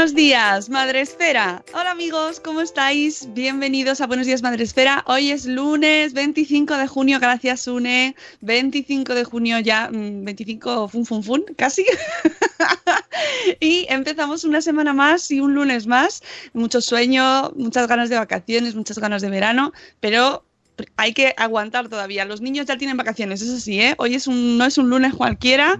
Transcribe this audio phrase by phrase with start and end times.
[0.00, 1.62] Buenos días, Madre Esfera.
[1.74, 3.28] Hola amigos, ¿cómo estáis?
[3.34, 5.04] Bienvenidos a Buenos días, Madre Esfera.
[5.06, 8.16] Hoy es lunes 25 de junio, gracias Une.
[8.40, 11.84] 25 de junio ya, mm, 25 fun fun fun, casi.
[13.60, 16.22] y empezamos una semana más y un lunes más.
[16.54, 20.46] Mucho sueño, muchas ganas de vacaciones, muchas ganas de verano, pero
[20.96, 22.24] hay que aguantar todavía.
[22.24, 23.94] Los niños ya tienen vacaciones, eso sí, ¿eh?
[23.98, 25.78] Hoy es un, no es un lunes cualquiera.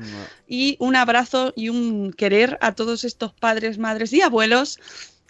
[0.49, 4.79] Y un abrazo y un querer a todos estos padres, madres y abuelos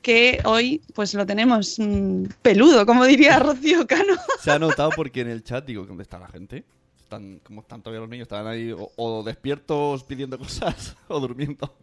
[0.03, 4.15] que hoy pues lo tenemos mm, peludo, como diría Rocío Cano.
[4.43, 6.65] Se ha notado porque en el chat digo, ¿dónde está la gente?
[7.03, 8.25] Están, ¿Cómo están todavía los niños?
[8.25, 11.75] Estaban ahí o, o despiertos pidiendo cosas o durmiendo.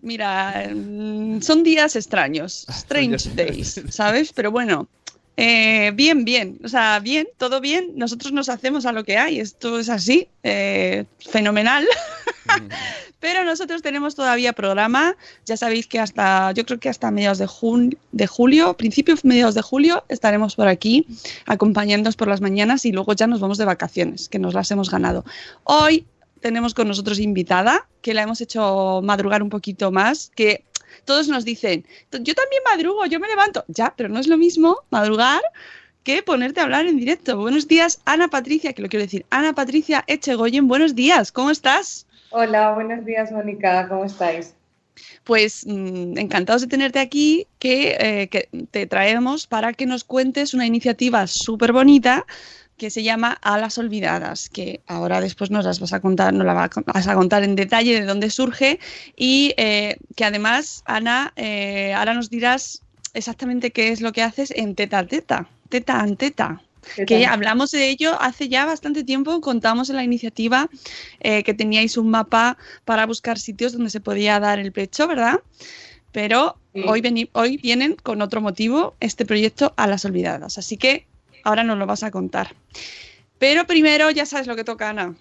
[0.00, 4.32] Mira, mm, son días extraños, strange days, ¿sabes?
[4.32, 4.88] Pero bueno,
[5.36, 7.92] eh, bien, bien, o sea, bien, todo bien.
[7.96, 11.86] Nosotros nos hacemos a lo que hay, esto es así, eh, fenomenal.
[13.20, 15.16] Pero nosotros tenemos todavía programa,
[15.46, 19.54] ya sabéis que hasta, yo creo que hasta mediados de, jun- de julio, principios mediados
[19.54, 21.06] de julio, estaremos por aquí
[21.46, 24.90] acompañándonos por las mañanas y luego ya nos vamos de vacaciones, que nos las hemos
[24.90, 25.24] ganado.
[25.62, 26.04] Hoy
[26.40, 30.64] tenemos con nosotros invitada, que la hemos hecho madrugar un poquito más, que
[31.04, 33.64] todos nos dicen, yo también madrugo, yo me levanto.
[33.68, 35.40] Ya, pero no es lo mismo madrugar
[36.04, 37.38] que ponerte a hablar en directo.
[37.38, 39.24] Buenos días, Ana Patricia, que lo quiero decir.
[39.30, 42.06] Ana Patricia Echegoyen, buenos días, ¿cómo estás?
[42.30, 44.54] Hola, buenos días, Mónica, ¿cómo estáis?
[45.24, 50.54] Pues mm, encantados de tenerte aquí, que, eh, que te traemos para que nos cuentes
[50.54, 52.26] una iniciativa súper bonita
[52.76, 56.46] que se llama A las Olvidadas, que ahora después nos las vas a contar, nos
[56.46, 58.80] la va- vas a contar en detalle de dónde surge
[59.16, 62.82] y eh, que además, Ana, eh, ahora nos dirás
[63.14, 66.60] exactamente qué es lo que haces en Teta Teta, Teta an Teta.
[66.96, 70.68] ¿Qué Que hablamos de ello hace ya bastante tiempo, contamos en la iniciativa
[71.20, 75.38] eh, que teníais un mapa para buscar sitios donde se podía dar el pecho, ¿verdad?
[76.10, 76.82] Pero Sí.
[76.86, 80.58] hoy, hoy vienen con otro motivo este proyecto a las olvidadas.
[80.58, 81.06] Así que
[81.44, 82.54] ahora nos lo vas a contar.
[83.38, 85.14] Pero primero ya sabes lo que toca, Ana.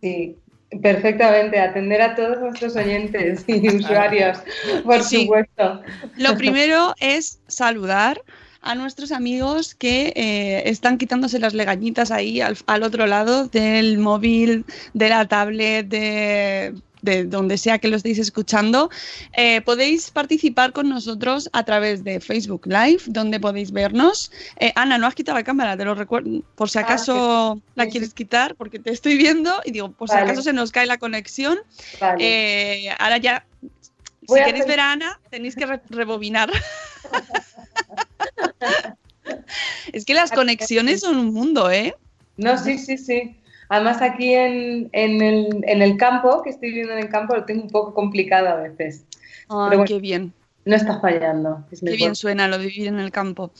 [0.00, 0.36] Sí,
[0.80, 4.38] perfectamente, atender a todos nuestros oyentes y usuarios,
[4.84, 5.22] por Sí.
[5.22, 5.82] supuesto.
[6.16, 8.22] Lo primero es saludar
[8.62, 13.98] a nuestros amigos que eh, están quitándose las legañitas ahí al, al otro lado del
[13.98, 18.90] móvil, de la tablet, de, de donde sea que lo estéis escuchando.
[19.36, 24.30] Eh, podéis participar con nosotros a través de Facebook Live, donde podéis vernos.
[24.58, 27.62] Eh, Ana, no has quitado la cámara, te lo recuerdo, por si Ah, acaso sí,
[27.74, 30.86] la quieres quitar, porque te estoy viendo y digo, por si acaso se nos cae
[30.86, 31.58] la conexión.
[32.00, 32.86] Vale.
[32.86, 33.46] Eh, ahora ya,
[34.26, 36.50] Voy si queréis hacer- ver a Ana, tenéis que re- rebobinar.
[39.92, 41.94] es que las conexiones son un mundo, ¿eh?
[42.36, 43.36] No, sí, sí, sí.
[43.70, 47.44] Además aquí en, en el, en el campo, que estoy viviendo en el campo, lo
[47.44, 49.04] tengo un poco complicado a veces.
[49.48, 49.84] Bueno.
[49.84, 50.32] qué bien.
[50.64, 51.64] no está fallando.
[51.70, 53.52] Es Qué bien suena lo de vivir en el campo.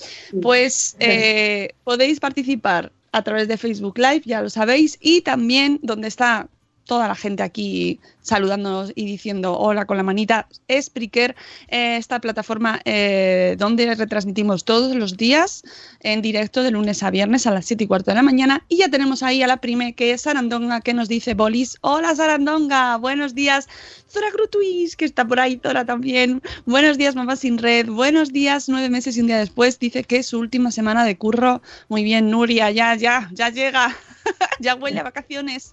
[0.42, 6.08] Pues eh, podéis participar a través de Facebook Live, ya lo sabéis, y también donde
[6.08, 6.48] está
[6.90, 11.36] toda la gente aquí saludándonos y diciendo hola con la manita, Spreaker,
[11.68, 15.62] eh, esta plataforma eh, donde retransmitimos todos los días
[16.00, 18.64] en directo de lunes a viernes a las 7 y cuarto de la mañana.
[18.68, 22.12] Y ya tenemos ahí a la prime que es Sarandonga, que nos dice Bolis, hola
[22.16, 23.68] Sarandonga, buenos días.
[24.08, 26.42] Zora Grutuis, que está por ahí, Zora también.
[26.66, 27.86] Buenos días, Mamá Sin Red.
[27.88, 29.78] Buenos días, nueve meses y un día después.
[29.78, 31.62] Dice que es su última semana de curro.
[31.88, 33.96] Muy bien, Nuria, ya, ya, ya llega.
[34.60, 35.72] ya huele a vacaciones.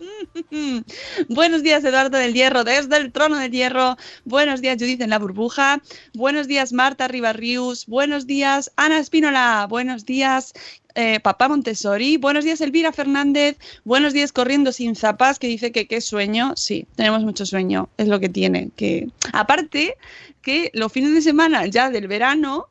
[1.29, 3.97] Buenos días, Eduardo del Hierro, desde el trono del Hierro.
[4.25, 5.81] Buenos días, Judith en la burbuja.
[6.13, 7.85] Buenos días, Marta Ribarrius.
[7.85, 9.67] Buenos días, Ana Espínola.
[9.69, 10.53] Buenos días,
[10.95, 12.17] eh, Papá Montessori.
[12.17, 13.57] Buenos días, Elvira Fernández.
[13.83, 16.53] Buenos días, Corriendo sin zapas, que dice que qué sueño.
[16.55, 18.71] Sí, tenemos mucho sueño, es lo que tiene.
[18.75, 19.95] Que aparte
[20.41, 22.67] que los fines de semana ya del verano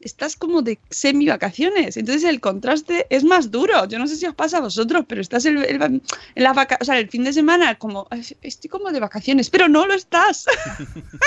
[0.00, 3.86] estás como de semi vacaciones, entonces el contraste es más duro.
[3.86, 6.02] Yo no sé si os pasa a vosotros, pero estás el, el- en
[6.34, 9.68] la vaca- o sea, el fin de semana como "Ay, estoy como de vacaciones, pero
[9.68, 10.46] no lo estás.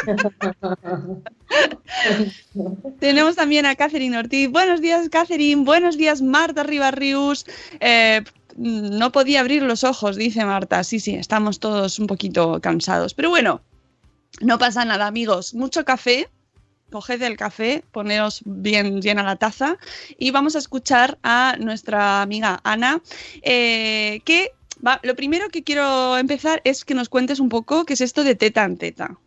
[2.99, 4.49] Tenemos también a Catherine Ortiz.
[4.49, 5.63] Buenos días, Catherine.
[5.63, 7.45] Buenos días, Marta Ribarrius.
[7.79, 8.21] Eh,
[8.55, 10.83] no podía abrir los ojos, dice Marta.
[10.83, 13.13] Sí, sí, estamos todos un poquito cansados.
[13.13, 13.61] Pero bueno,
[14.41, 15.53] no pasa nada, amigos.
[15.53, 16.29] Mucho café.
[16.91, 19.77] Coged el café, poneos bien llena la taza
[20.17, 23.01] y vamos a escuchar a nuestra amiga Ana,
[23.41, 24.51] eh, que
[24.85, 28.23] va, lo primero que quiero empezar es que nos cuentes un poco qué es esto
[28.23, 29.17] de teta en teta.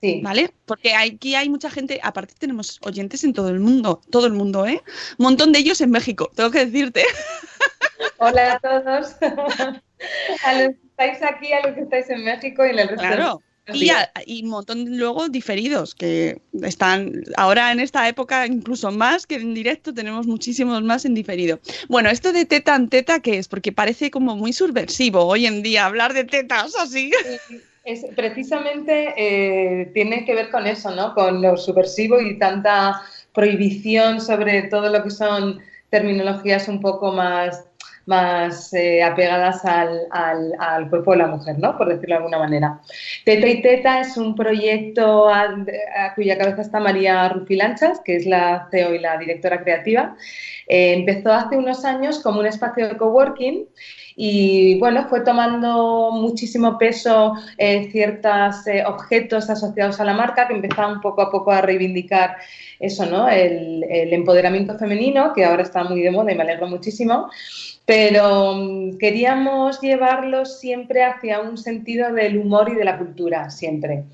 [0.00, 0.20] Sí.
[0.20, 0.52] ¿Vale?
[0.66, 4.66] Porque aquí hay mucha gente, aparte tenemos oyentes en todo el mundo, todo el mundo,
[4.66, 4.82] ¿eh?
[5.16, 7.04] Un montón de ellos en México, tengo que decirte.
[8.18, 9.14] Hola a todos.
[10.44, 13.02] a los que estáis aquí, a los que estáis en México y en el resto
[13.02, 13.42] Claro.
[13.72, 19.26] Y, a- y un montón luego diferidos que están ahora en esta época incluso más
[19.26, 21.60] que en directo, tenemos muchísimos más en diferido.
[21.88, 23.48] Bueno, esto de teta en teta, ¿qué es?
[23.48, 27.12] Porque parece como muy subversivo hoy en día hablar de tetas así.
[27.84, 31.14] Es, precisamente eh, tiene que ver con eso, ¿no?
[31.14, 33.02] Con lo subversivo y tanta
[33.34, 35.60] prohibición sobre todo lo que son
[35.90, 37.64] terminologías un poco más,
[38.06, 41.76] más eh, apegadas al, al- cuerpo de la mujer, ¿no?
[41.76, 42.80] Por decirlo de alguna manera.
[43.24, 45.42] Teta y Teta es un proyecto a,
[45.96, 50.16] a cuya cabeza está María Rufilanchas, que es la CEO y la directora creativa.
[50.66, 53.66] Eh, empezó hace unos años como un espacio de coworking
[54.16, 60.54] y bueno, fue tomando muchísimo peso eh, ciertos eh, objetos asociados a la marca que
[60.54, 62.36] empezaban poco a poco a reivindicar
[62.78, 63.28] eso, ¿no?
[63.28, 67.30] El, el empoderamiento femenino, que ahora está muy de moda y me alegro muchísimo,
[67.86, 74.04] pero mm, queríamos llevarlo siempre hacia un sentido del humor y de la cultura, siempre.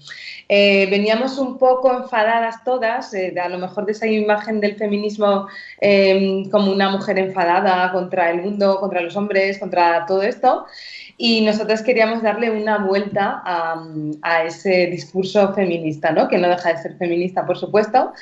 [0.49, 5.47] Eh, veníamos un poco enfadadas todas, eh, a lo mejor de esa imagen del feminismo
[5.81, 10.65] eh, como una mujer enfadada contra el mundo, contra los hombres, contra todo esto.
[11.19, 13.85] Y nosotros queríamos darle una vuelta a,
[14.23, 16.29] a ese discurso feminista, ¿no?
[16.29, 18.12] que no deja de ser feminista, por supuesto,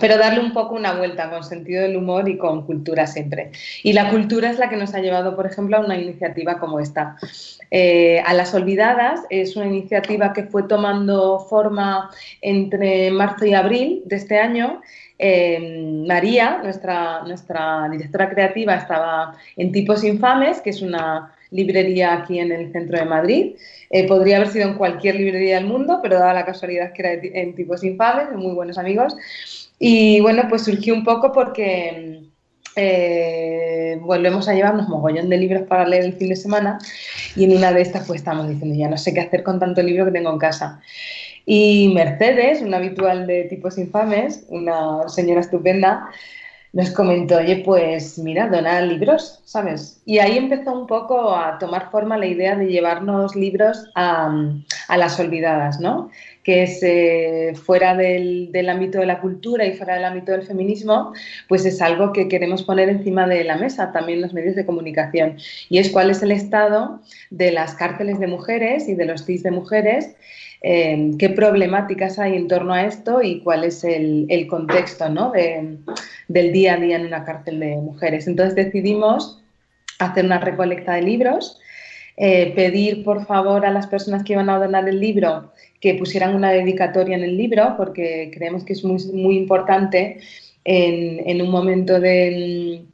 [0.00, 3.50] pero darle un poco una vuelta con sentido del humor y con cultura siempre.
[3.82, 6.80] Y la cultura es la que nos ha llevado, por ejemplo, a una iniciativa como
[6.80, 7.16] esta.
[7.70, 14.02] Eh, a las Olvidadas es una iniciativa que fue tomando forma entre marzo y abril
[14.06, 14.80] de este año.
[15.18, 22.38] Eh, María, nuestra, nuestra directora creativa, estaba en Tipos Infames, que es una librería aquí
[22.38, 23.56] en el centro de Madrid.
[23.90, 27.12] Eh, podría haber sido en cualquier librería del mundo, pero daba la casualidad que era
[27.22, 29.16] en Tipos Infames, muy buenos amigos.
[29.78, 32.29] Y bueno, pues surgió un poco porque
[32.80, 36.78] eh, volvemos a llevarnos mogollón de libros para leer el fin de semana
[37.36, 39.82] y en una de estas pues estamos diciendo ya no sé qué hacer con tanto
[39.82, 40.80] libro que tengo en casa.
[41.44, 46.08] Y Mercedes, una habitual de tipos infames, una señora estupenda,
[46.72, 50.00] nos comentó, oye, pues mira, dona libros, ¿sabes?
[50.04, 54.32] Y ahí empezó un poco a tomar forma la idea de llevarnos libros a,
[54.86, 56.10] a las olvidadas, ¿no?
[56.42, 60.42] Que es eh, fuera del, del ámbito de la cultura y fuera del ámbito del
[60.42, 61.12] feminismo,
[61.48, 65.36] pues es algo que queremos poner encima de la mesa también los medios de comunicación.
[65.68, 69.42] Y es cuál es el estado de las cárceles de mujeres y de los CIS
[69.42, 70.10] de mujeres
[70.62, 75.30] eh, qué problemáticas hay en torno a esto y cuál es el, el contexto ¿no?
[75.30, 75.78] de,
[76.28, 78.26] del día a día en una cárcel de mujeres.
[78.26, 79.40] Entonces decidimos
[79.98, 81.60] hacer una recolecta de libros,
[82.22, 86.34] eh, pedir por favor a las personas que iban a donar el libro que pusieran
[86.34, 90.20] una dedicatoria en el libro, porque creemos que es muy, muy importante
[90.64, 92.84] en, en un momento de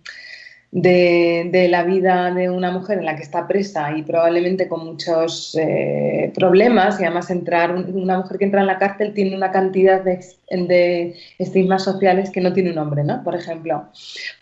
[0.82, 5.56] de, la vida de una mujer en la que está presa y probablemente con muchos
[5.58, 10.02] eh, problemas y además entrar una mujer que entra en la cárcel tiene una cantidad
[10.02, 13.22] de, de, estigmas sociales que no tiene un hombre, ¿no?
[13.24, 13.86] Por ejemplo,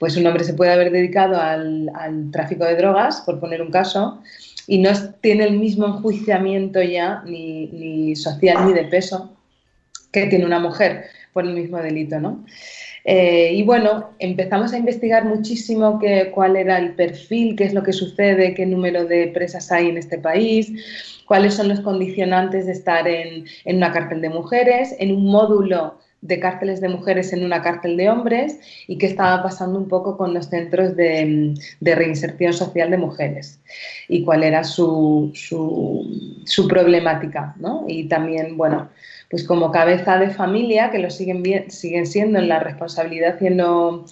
[0.01, 3.71] pues un hombre se puede haber dedicado al, al tráfico de drogas, por poner un
[3.71, 4.21] caso,
[4.67, 4.91] y no
[5.21, 9.37] tiene el mismo enjuiciamiento ya ni, ni social ni de peso
[10.13, 12.45] que tiene una mujer por el mismo delito, ¿no?
[13.05, 16.01] Eh, y bueno, empezamos a investigar muchísimo
[16.33, 19.99] cuál era el perfil, qué es lo que sucede, qué número de presas hay en
[19.99, 20.73] este país,
[21.27, 25.99] cuáles son los condicionantes de estar en, en una cárcel de mujeres, en un módulo
[26.25, 30.17] de cárceles de mujeres en una cárcel de hombres y qué estaba pasando un poco
[30.17, 33.61] con los centros de, reinserción social de mujeres
[34.09, 37.55] y cuál era su, su, problemática.
[37.59, 37.85] ¿no?
[37.87, 38.89] Y también, bueno,
[39.29, 43.59] pues como cabeza de familia, que lo siguen, siguen siendo en la responsabilidad y en,
[43.59, 44.07] lo,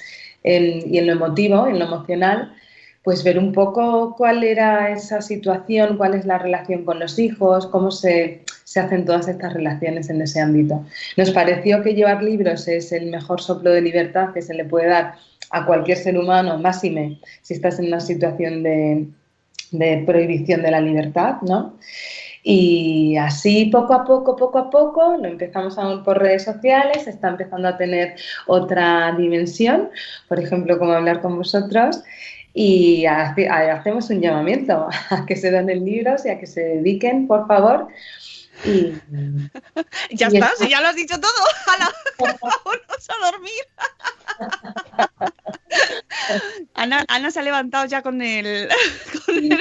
[0.44, 2.52] y en lo emotivo, en lo emocional,
[3.02, 7.66] pues ver un poco cuál era esa situación, cuál es la relación con los hijos,
[7.66, 10.84] cómo se, se, hacen todas estas relaciones en ese ámbito.
[11.16, 14.88] Nos pareció que llevar libros es el mejor soplo de libertad que se le puede
[14.88, 15.14] dar
[15.50, 19.06] a cualquier ser humano, máxime si estás en una situación de,
[19.72, 21.74] de prohibición de la libertad, ¿no?
[22.44, 27.06] Y así poco a poco, poco a poco, lo empezamos a ver por redes sociales,
[27.06, 28.16] está empezando a tener
[28.46, 29.90] otra dimensión,
[30.28, 32.02] por ejemplo, como hablar con vosotros,
[32.54, 37.26] y hace, hacemos un llamamiento a que se donen libros y a que se dediquen,
[37.26, 37.88] por favor.
[38.64, 38.92] Y,
[40.10, 41.32] ya y está, si ya lo has dicho todo,
[42.18, 43.64] vámonos a dormir.
[46.74, 48.68] Ana, Ana, se ha levantado ya con el,
[49.26, 49.60] con el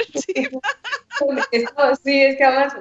[1.50, 2.74] Esto, sí, es que además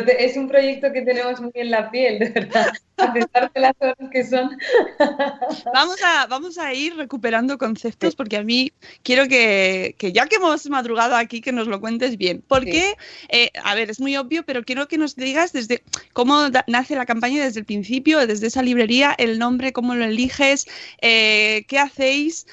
[0.00, 3.60] te, es un proyecto que tenemos muy en la piel, de verdad, a pesar de
[3.60, 4.56] las horas que son.
[5.74, 10.36] Vamos a, vamos a ir recuperando conceptos porque a mí quiero que, que ya que
[10.36, 12.42] hemos madrugado aquí, que nos lo cuentes bien.
[12.46, 13.26] Porque, sí.
[13.28, 15.82] eh, a ver, es muy obvio, pero quiero que nos digas desde
[16.12, 20.04] cómo da, nace la campaña desde el principio, desde esa librería, el nombre, cómo lo
[20.04, 20.66] eliges,
[21.00, 22.46] eh, qué hacéis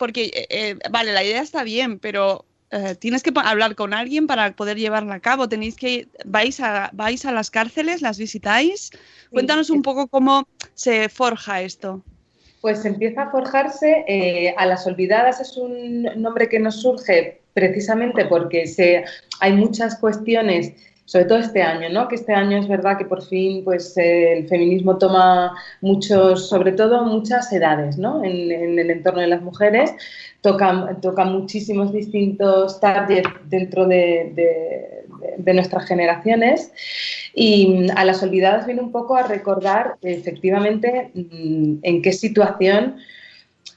[0.00, 4.26] porque, eh, eh, vale, la idea está bien, pero eh, tienes que hablar con alguien
[4.26, 5.46] para poder llevarla a cabo.
[5.46, 8.92] Tenéis que vais a vais a las cárceles, las visitáis.
[9.30, 12.02] Cuéntanos un poco cómo se forja esto.
[12.62, 14.04] Pues empieza a forjarse.
[14.06, 19.04] Eh, a las olvidadas es un nombre que nos surge precisamente porque se,
[19.40, 20.72] hay muchas cuestiones
[21.10, 22.06] sobre todo este año, ¿no?
[22.06, 26.70] Que este año es verdad que por fin, pues, eh, el feminismo toma muchos, sobre
[26.70, 28.22] todo muchas edades, ¿no?
[28.22, 29.92] En, el entorno de las mujeres
[30.40, 35.04] toca, toca muchísimos distintos targets dentro de, de,
[35.36, 36.72] de, nuestras generaciones
[37.34, 42.98] y a las olvidadas viene un poco a recordar efectivamente mm, en qué situación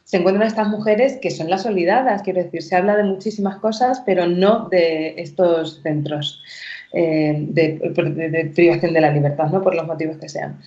[0.04, 4.04] se encuentran estas mujeres que son las olvidadas, quiero decir, se habla de muchísimas cosas,
[4.06, 6.40] pero no de estos centros
[6.94, 9.64] eh, de, privación de la libertad, ¿no?
[9.64, 10.60] por los motivos que sean.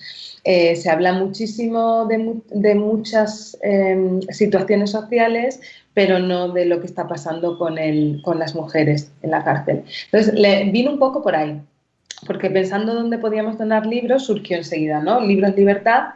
[0.43, 5.61] Eh, se habla muchísimo de, de muchas eh, situaciones sociales,
[5.93, 9.83] pero no de lo que está pasando con, el, con las mujeres en la cárcel.
[10.11, 11.61] Entonces, le, vino un poco por ahí,
[12.25, 15.21] porque pensando dónde podíamos donar libros, surgió enseguida, ¿no?
[15.21, 16.09] Libros libertad,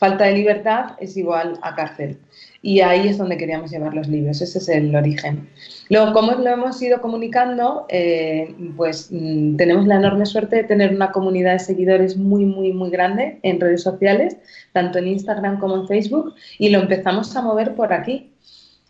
[0.00, 2.18] falta de libertad es igual a cárcel.
[2.62, 5.48] Y ahí es donde queríamos llevar los libros, ese es el origen.
[5.90, 7.86] Luego, ¿cómo lo hemos ido comunicando?
[7.90, 12.72] Eh, pues mm, tenemos la enorme suerte de tener una comunidad de seguidores muy, muy,
[12.72, 14.38] muy grande en redes sociales,
[14.72, 18.32] tanto en Instagram como en Facebook, y lo empezamos a mover por aquí.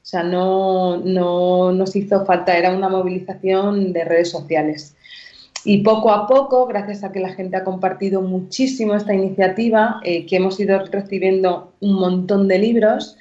[0.02, 4.96] O sea, no, no nos hizo falta, era una movilización de redes sociales.
[5.64, 10.24] Y poco a poco, gracias a que la gente ha compartido muchísimo esta iniciativa, eh,
[10.26, 13.16] que hemos ido recibiendo un montón de libros,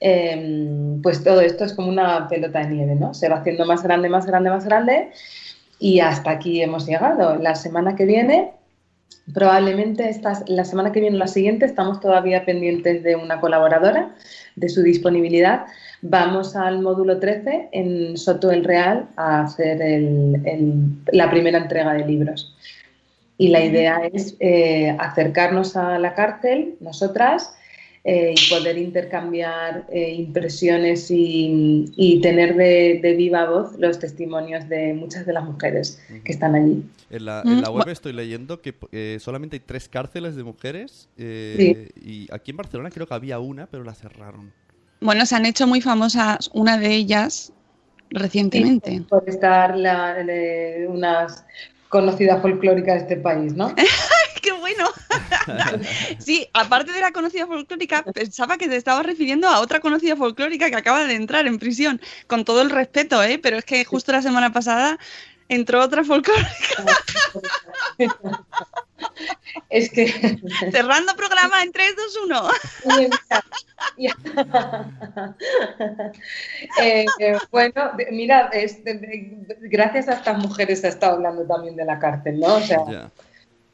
[0.00, 3.12] eh, pues todo esto es como una pelota de nieve, ¿no?
[3.12, 5.10] Se va haciendo más grande, más grande, más grande
[5.80, 7.36] y hasta aquí hemos llegado.
[7.36, 8.52] La semana que viene,
[9.32, 14.14] probablemente esta, la semana que viene o la siguiente, estamos todavía pendientes de una colaboradora,
[14.56, 15.66] de su disponibilidad.
[16.02, 20.72] Vamos al módulo 13 en Soto del Real a hacer el, el,
[21.12, 22.56] la primera entrega de libros.
[23.38, 27.54] Y la idea es eh, acercarnos a la cárcel, nosotras,
[28.02, 34.66] eh, y poder intercambiar eh, impresiones y, y tener de, de, viva voz los testimonios
[34.70, 36.22] de muchas de las mujeres uh -huh.
[36.22, 36.82] que están allí.
[37.10, 41.08] En la, en la web estoy leyendo que eh, solamente hay tres cárceles de mujeres
[41.18, 41.88] sí.
[41.96, 44.50] y aquí en Barcelona creo que había una, pero la cerraron.
[45.02, 47.52] Bueno, se han hecho muy famosas una de ellas
[48.08, 48.92] recientemente.
[48.92, 50.16] Sí, por estar la,
[50.88, 51.44] unas
[51.90, 53.74] conocidas folclóricas de este país, ¿no?
[54.76, 55.80] ¡Qué bueno!
[56.18, 60.68] Sí, aparte de la conocida folclórica, pensaba que te estabas refiriendo a otra conocida folclórica
[60.70, 63.38] que acaba de entrar en prisión, con todo el respeto, ¿eh?
[63.38, 64.98] pero es que justo la semana pasada
[65.48, 66.46] entró otra folclórica.
[69.70, 70.38] Es que
[70.70, 72.50] Cerrando programa en 3, 2, 1.
[76.80, 81.44] Eh, eh, bueno, mira, es- de- de- gracias a estas mujeres se ha estado hablando
[81.46, 82.56] también de la cárcel, ¿no?
[82.56, 82.78] O sea.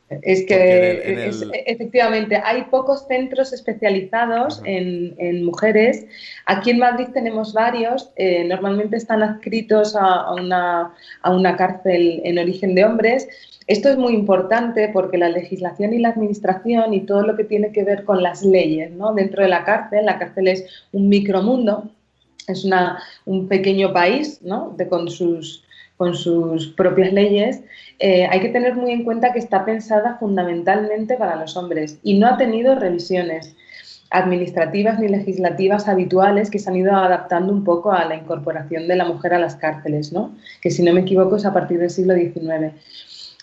[0.08, 6.06] Es que Porque en el- es- efectivamente hay pocos centros especializados en mujeres.
[6.46, 12.20] Aquí en Madrid tenemos varios, eh, normalmente están adscritos a, a una, a una cárcel
[12.24, 13.28] en origen de hombres.
[13.66, 17.72] Esto es muy importante porque la legislación y la administración y todo lo que tiene
[17.72, 19.12] que ver con las leyes ¿no?
[19.12, 21.90] dentro de la cárcel, la cárcel es un micromundo,
[22.46, 24.72] es una, un pequeño país ¿no?
[24.76, 25.64] de, con, sus,
[25.96, 27.62] con sus propias leyes,
[27.98, 32.18] eh, hay que tener muy en cuenta que está pensada fundamentalmente para los hombres y
[32.18, 33.56] no ha tenido revisiones
[34.10, 38.96] administrativas ni legislativas habituales que se han ido adaptando un poco a la incorporación de
[38.96, 40.34] la mujer a las cárceles, ¿no?
[40.60, 42.72] que si no me equivoco es a partir del siglo XIX.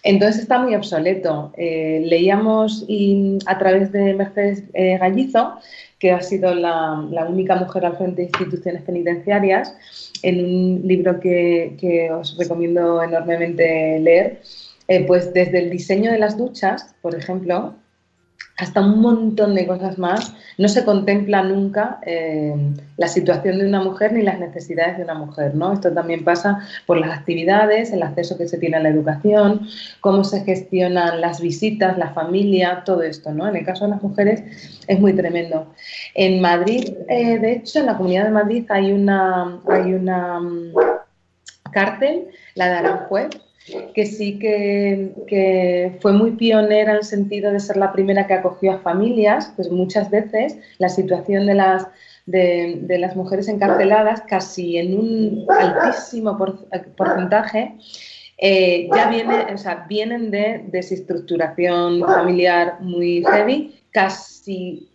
[0.03, 1.53] Entonces está muy obsoleto.
[1.57, 5.55] Eh, leíamos y, a través de Mercedes eh, Gallizo,
[6.03, 9.73] que ha sido la, única mujer al frente de instituciones penitenciarias,
[10.21, 14.41] en un libro que, que os recomiendo enormemente leer,
[14.89, 17.75] eh, pues desde el diseño de las duchas, por ejemplo,
[18.57, 22.53] hasta un montón de cosas más, no se contempla nunca eh,
[22.97, 25.73] la situación de una mujer ni las necesidades de una mujer, ¿no?
[25.73, 29.67] Esto también pasa por las actividades, el acceso que se tiene a la educación,
[30.01, 33.47] cómo se gestionan las visitas, la familia, todo esto, ¿no?
[33.47, 34.43] En el caso de las mujeres
[34.87, 35.73] es muy tremendo.
[36.13, 40.73] En Madrid, eh, de hecho, en la Comunidad de Madrid hay una, hay una mm,
[41.71, 43.29] cárcel, la de Aranjuez,
[43.93, 48.33] que sí que, que, fue muy pionera en el sentido de ser la primera que
[48.33, 51.87] acogió a familias, pues muchas veces la situación de las,
[52.25, 57.75] de, las mujeres encarceladas, casi en un altísimo por, porcentaje,
[58.37, 64.89] eh, ya viene, o sea, vienen de desestructuración familiar muy heavy, casi,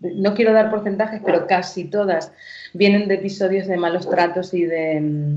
[0.00, 2.32] no quiero dar porcentajes, pero casi todas
[2.72, 5.36] vienen de episodios de malos tratos y de,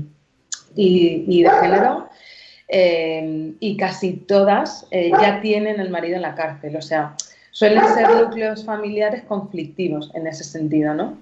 [0.74, 2.08] y de género.
[2.70, 7.14] Eh, y casi todas eh, ya tienen el marido en la cárcel, o sea,
[7.50, 11.16] suelen ser núcleos familiares conflictivos en ese sentido, ¿no?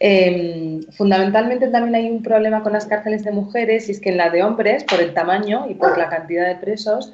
[0.00, 4.16] Eh, fundamentalmente también hay un problema con las cárceles de mujeres y es que en
[4.16, 7.12] la de hombres, por el tamaño y por la cantidad de presos,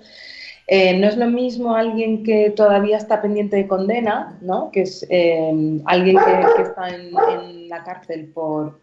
[0.68, 4.70] no es lo mismo alguien que todavía está pendiente de condena, ¿no?
[4.72, 5.06] que es
[5.84, 8.80] alguien que, está en, la cárcel por,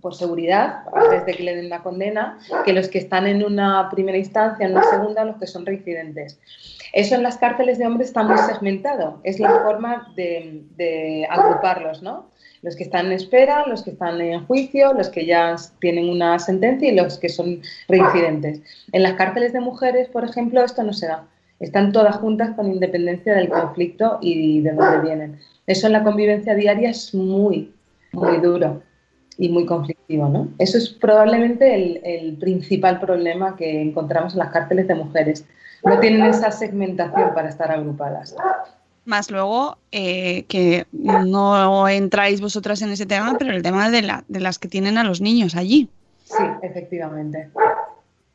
[0.00, 3.88] por, seguridad, antes de que le den la condena, que los que están en una
[3.90, 6.38] primera instancia, en una segunda, los que son reincidentes.
[6.92, 12.02] Eso en las cárceles de hombres está muy segmentado, es la forma de, de agruparlos,
[12.02, 12.30] ¿no?
[12.62, 16.36] los que están en espera, los que están en juicio, los que ya tienen una
[16.40, 18.60] sentencia y los que son reincidentes.
[18.90, 21.28] En las cárceles de mujeres, por ejemplo, esto no se da.
[21.60, 25.38] Están todas juntas con independencia del conflicto y de dónde vienen.
[25.68, 27.72] Eso en la convivencia diaria es muy,
[28.16, 28.82] muy duro
[29.38, 30.48] y muy conflictivo, ¿no?
[30.58, 35.44] Eso es probablemente el, el principal problema que encontramos en las cárceles de mujeres.
[35.84, 38.34] No tienen esa segmentación para estar agrupadas.
[39.04, 44.24] Más luego, eh, que no entráis vosotras en ese tema, pero el tema de, la,
[44.26, 45.88] de las que tienen a los niños allí.
[46.24, 47.50] Sí, efectivamente.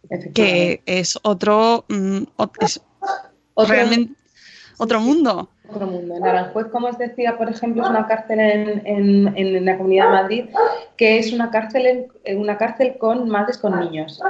[0.09, 0.33] efectivamente.
[0.33, 2.23] Que es otro, mm,
[2.61, 2.81] es
[3.55, 4.13] otro realmente
[4.81, 5.49] otro mundo.
[5.79, 10.05] En Aranjuez, como os decía, por ejemplo, es una cárcel en, en, en la Comunidad
[10.05, 10.45] de Madrid
[11.01, 14.21] que es una cárcel, una cárcel con madres con niños.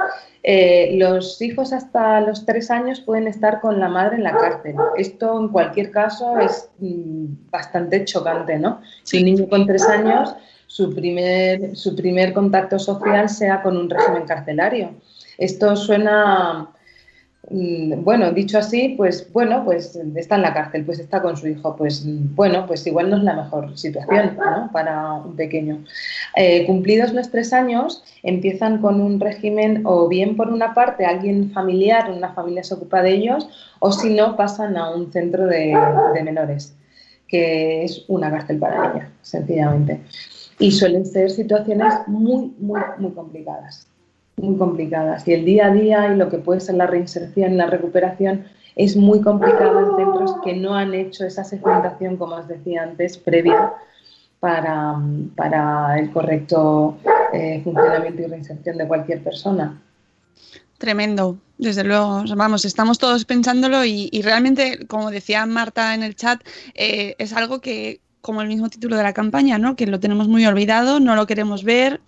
[0.42, 4.76] Eh, los hijos hasta los tres años pueden estar con la madre en la cárcel.
[4.96, 8.80] Esto, en cualquier caso, es mm, bastante chocante, ¿no?
[9.02, 10.34] Si un niño con tres años,
[10.66, 14.94] su primer, contacto social sea con un régimen carcelario.
[15.36, 16.70] Esto suena,
[17.50, 21.74] bueno, dicho así, pues bueno, pues está en la cárcel, pues está con su hijo,
[21.76, 24.70] pues bueno, pues igual no es la mejor situación ¿no?
[24.72, 25.84] para un pequeño.
[26.36, 31.50] Eh, cumplidos los tres años, empiezan con un régimen o bien por una parte alguien
[31.50, 33.48] familiar, una familia se ocupa de ellos,
[33.80, 35.76] o si no, pasan a un centro de,
[36.14, 36.76] de menores,
[37.26, 40.00] que es una cárcel para ella, sencillamente.
[40.60, 43.88] Y suelen ser situaciones muy, muy, muy complicadas
[44.36, 47.56] muy complicadas y el día a día y lo que puede ser la reinserción y
[47.56, 48.44] la recuperación
[48.76, 53.18] es muy complicado en centros que no han hecho esa segmentación, como os decía antes,
[53.18, 53.72] previa
[54.40, 54.96] para,
[55.36, 56.96] para el correcto
[57.32, 59.80] eh, funcionamiento y reinserción de cualquier persona.
[60.78, 62.24] Tremendo, desde luego.
[62.34, 66.42] Vamos, estamos todos pensándolo y, y realmente, como decía Marta en el chat,
[66.74, 69.76] eh, es algo que, como el mismo título de la campaña, ¿no?
[69.76, 72.00] Que lo tenemos muy olvidado, no lo queremos ver,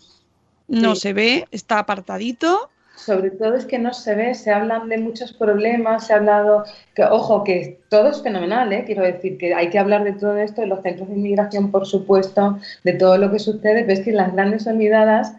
[0.68, 1.00] no Sí.
[1.02, 2.70] se ve, está apartadito.
[2.96, 6.64] Sobre todo es que no se ve, se hablan de muchos problemas, se ha hablado,
[6.94, 8.84] que ojo, que todo es fenomenal, ¿eh?
[8.86, 11.86] quiero decir que hay que hablar de todo esto, de los centros de inmigración, por
[11.86, 15.34] supuesto, de todo lo que sucede, ves que las grandes olvidadas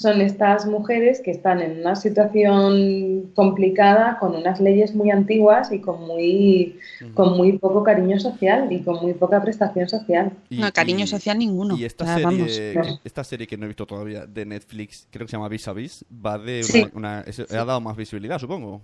[0.00, 5.80] son estas mujeres que están en una situación complicada, con unas leyes muy antiguas y
[5.80, 6.78] con muy,
[7.12, 10.32] con muy poco cariño social y con muy poca prestación social.
[10.48, 11.76] Y- no, cariño y- social ninguno.
[11.76, 13.00] Y esta O sea, serie, vamos.
[13.04, 15.74] esta serie que no he visto todavía de Netflix, creo que se llama Vis a
[15.74, 16.86] Vis, va de Sí.
[16.94, 18.80] una, una- ha dado más visibilidad, supongo.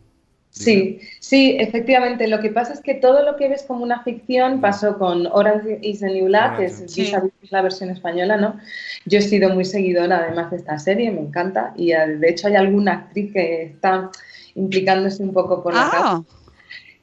[0.59, 2.27] Sí, sí, efectivamente.
[2.29, 5.79] Lo que pasa es que todo lo que ves como una ficción pasó con Orange
[5.83, 6.83] is the New Black, que es.
[6.87, 7.13] Sí.
[7.51, 8.59] la versión española, ¿no?
[9.05, 12.49] Yo he sido muy seguidora además de esta serie, me encanta, y eh, de hecho
[12.49, 14.11] hay alguna actriz que está
[14.55, 15.91] implicándose un poco por la.
[15.93, 16.23] Ah,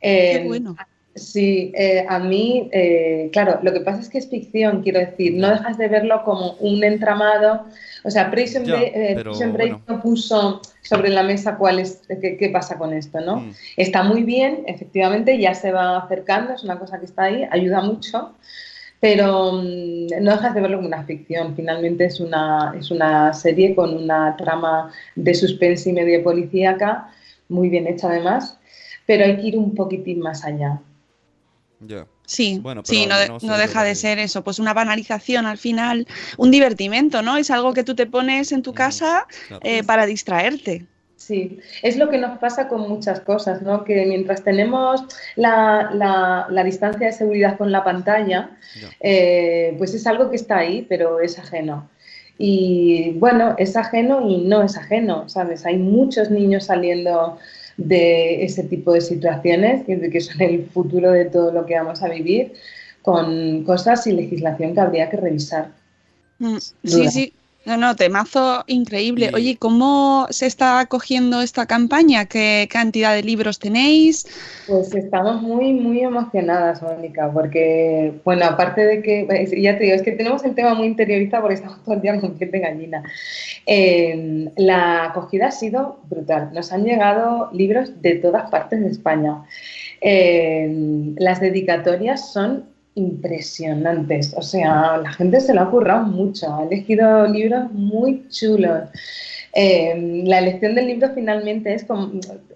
[0.01, 0.75] Eh, qué bueno.
[1.15, 5.35] Sí, eh, a mí, eh, claro, lo que pasa es que es ficción, quiero decir,
[5.35, 7.65] no dejas de verlo como un entramado.
[8.03, 9.85] O sea, Prison, Ya, Break, eh, pero Prison Break bueno.
[9.87, 13.37] no puso sobre la mesa cuál es, qué, qué pasa con esto, ¿no?
[13.37, 13.51] Mm.
[13.77, 17.81] Está muy bien, efectivamente, ya se va acercando, es una cosa que está ahí, ayuda
[17.81, 18.31] mucho,
[18.99, 21.55] pero mm, no dejas de verlo como una ficción.
[21.55, 27.11] Finalmente es una, es una serie con una trama de suspense y medio policíaca,
[27.49, 28.57] muy bien hecha además,
[29.05, 30.79] pero hay que ir un poquitín más allá.
[31.87, 32.05] Ya.
[32.25, 33.17] Sí, Bueno, pero sí, no,
[33.57, 37.35] de- deja de ser eso, pues una banalización al final, un divertimento, ¿no?
[37.37, 39.61] Es algo que tú te pones en tu Mm, casa claro.
[39.65, 40.85] eh, para distraerte.
[41.17, 43.83] Sí, es lo que nos pasa con muchas cosas, ¿no?
[43.85, 45.03] Que mientras tenemos
[45.35, 48.51] la, la- la distancia de seguridad con la pantalla,
[48.99, 51.89] eh, pues es algo que está ahí, pero es ajeno.
[52.37, 55.65] Y bueno, es ajeno y no es ajeno, ¿sabes?
[55.65, 57.37] Hay muchos niños saliendo
[57.77, 62.01] de ese tipo de situaciones, que, que son el futuro de todo lo que vamos
[62.03, 62.53] a vivir,
[63.01, 65.71] con cosas y legislación que habría que revisar.
[66.39, 66.57] Mm.
[66.57, 67.33] Sí, sí.
[67.65, 69.29] No, no, temazo increíble.
[69.31, 72.25] Y- Oye, ¿cómo se está acogiendo esta campaña?
[72.25, 74.27] ¿Qué cantidad de libros tenéis?
[74.67, 79.25] Pues estamos muy, muy emocionadas, Mónica, porque, bueno, aparte de que,
[79.61, 82.19] ya te digo, es que tenemos el tema muy interiorizado porque estamos todo el día
[82.19, 83.03] con piel de gallina.
[83.65, 86.49] Eh, la acogida ha sido brutal.
[86.53, 89.43] Nos han llegado libros de todas partes de España.
[90.01, 94.33] Eh, las dedicatorias son impresionantes.
[94.35, 96.53] O sea, la gente se lo ha currado mucho.
[96.53, 98.89] Ha elegido libros muy chulos.
[99.55, 102.11] Eh, la elección del libro finalmente es como,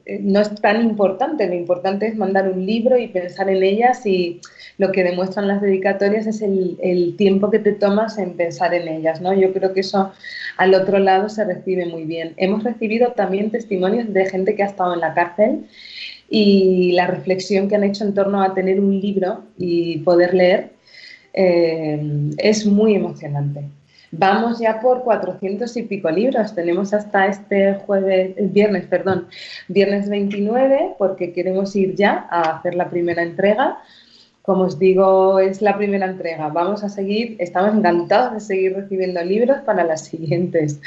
[0.06, 4.04] eh, no es tan importante, lo importante es mandar un libro y pensar en ellas
[4.04, 4.41] y
[4.80, 8.88] lo que demuestran las dedicatorias es el, el tiempo que te tomas en pensar en
[8.88, 9.32] ellas, ¿no?
[9.32, 10.12] Yo creo que eso
[10.58, 12.34] al otro lado se recibe muy bien.
[12.38, 15.67] Hemos recibido también testimonios de gente que ha estado en la cárcel
[16.30, 20.72] y la reflexión que han hecho en torno a tener un libro y poder leer
[21.34, 23.63] eh, es muy emocionante.
[24.12, 26.56] Vamos ya por 400 y pico libros.
[26.56, 29.28] Tenemos hasta este jueves, el viernes, perdón,
[29.68, 33.78] viernes 29, porque queremos ir ya a hacer la primera entrega.
[34.44, 36.48] Como os digo, es la primera entrega.
[36.48, 40.80] Vamos a seguir, estamos encantados de seguir recibiendo libros para las siguientes,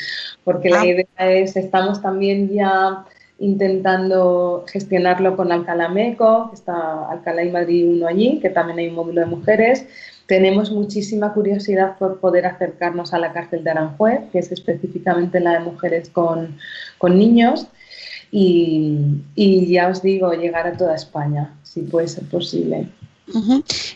[0.43, 0.87] porque la Ah.
[0.87, 3.05] idea es, estamos también ya
[3.41, 8.89] intentando gestionarlo con Alcalá Meco, que está Alcalá y Madrid uno allí, que también hay
[8.89, 9.87] un módulo de mujeres.
[10.27, 15.55] Tenemos muchísima curiosidad por poder acercarnos a la cárcel de Aranjuez, que es específicamente la
[15.55, 16.57] de mujeres con,
[16.99, 17.67] con niños.
[18.31, 22.89] Y, y ya os digo, llegar a toda España, si puede ser posible.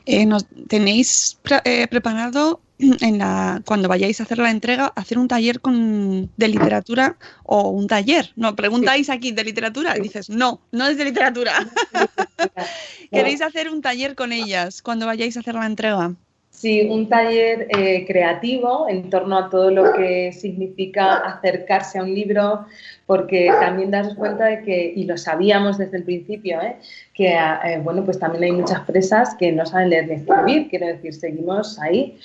[0.06, 5.18] Eh, nos, ¿Tenéis pre- eh, preparado en la, cuando vayáis a hacer la entrega hacer
[5.18, 8.32] un taller con, de literatura o un taller?
[8.36, 11.52] No, preguntáis aquí de literatura y dices, no, no es de literatura.
[13.10, 16.14] ¿Queréis hacer un taller con ellas cuando vayáis a hacer la entrega?
[16.54, 22.14] Sí, un taller eh, creativo en torno a todo lo que significa acercarse a un
[22.14, 22.64] libro,
[23.06, 26.76] porque también daros cuenta de que, y lo sabíamos desde el principio, ¿eh?
[27.12, 30.86] que eh, bueno, pues también hay muchas presas que no saben leer ni escribir, quiero
[30.86, 32.18] decir, seguimos ahí.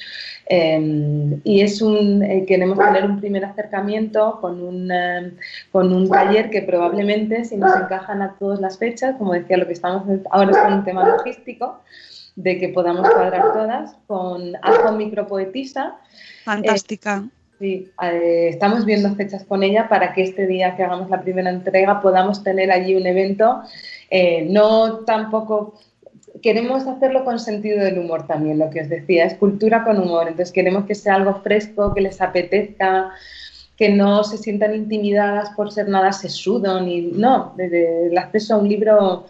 [0.46, 4.92] Eh, y es un, eh, queremos tener un primer acercamiento con un,
[5.72, 9.66] con un taller que probablemente, si nos encajan a todas las fechas, como decía, lo
[9.66, 11.82] que estamos ahora es con un tema logístico,
[12.36, 15.98] de que podamos cuadrar todas, con Ajo Micropoetisa.
[16.44, 17.24] Fantástica.
[17.60, 21.50] Sí, eh, estamos viendo fechas con ella para que este día que hagamos la primera
[21.50, 23.62] entrega podamos tener allí un evento.
[24.10, 25.76] Eh, no tampoco
[26.42, 30.28] queremos hacerlo con sentido del humor también, lo que os decía, es cultura con humor.
[30.28, 33.12] Entonces queremos que sea algo fresco, que les apetezca,
[33.76, 38.70] que no se sientan intimidadas por ser nada sesudo, ni no, el acceso a un
[38.70, 39.26] libro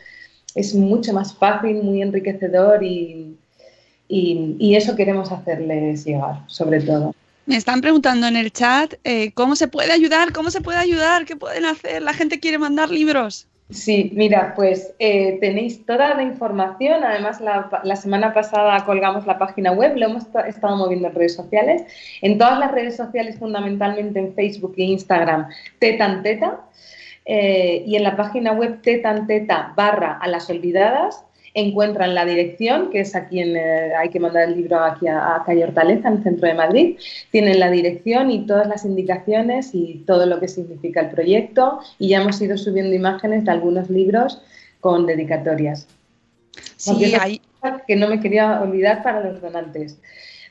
[0.55, 3.37] es mucho más fácil, muy enriquecedor y,
[4.07, 7.13] y, eso queremos hacerles llegar, sobre todo.
[7.45, 11.25] Me están preguntando en el chat eh, cómo se puede ayudar, cómo se puede ayudar,
[11.25, 12.01] qué pueden hacer.
[12.01, 13.47] La gente quiere mandar libros.
[13.71, 17.03] Sí, mira, pues eh, tenéis toda la información.
[17.03, 21.83] Además, la, semana pasada colgamos la página web, lo hemos estado moviendo en redes sociales.
[22.21, 26.61] En todas las redes sociales, fundamentalmente en Facebook e Instagram, Tetanteta.
[27.31, 33.01] Eh, y en la página web tetanteta barra a las olvidadas encuentran la dirección, que
[33.01, 36.23] es aquí en, eh, hay que mandar el libro aquí a, Calle Hortaleza, en el
[36.23, 36.97] centro de Madrid.
[37.29, 41.81] Tienen la dirección y todas las indicaciones y todo lo que significa el proyecto.
[41.99, 44.41] Y ya hemos ido subiendo imágenes de algunos libros
[44.79, 45.87] con dedicatorias.
[46.77, 47.41] Sí, hay...
[47.87, 49.99] Que no me quería olvidar para los donantes.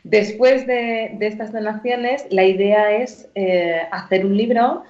[0.05, 4.85] Después de, estas donaciones, la idea es eh, hacer un libro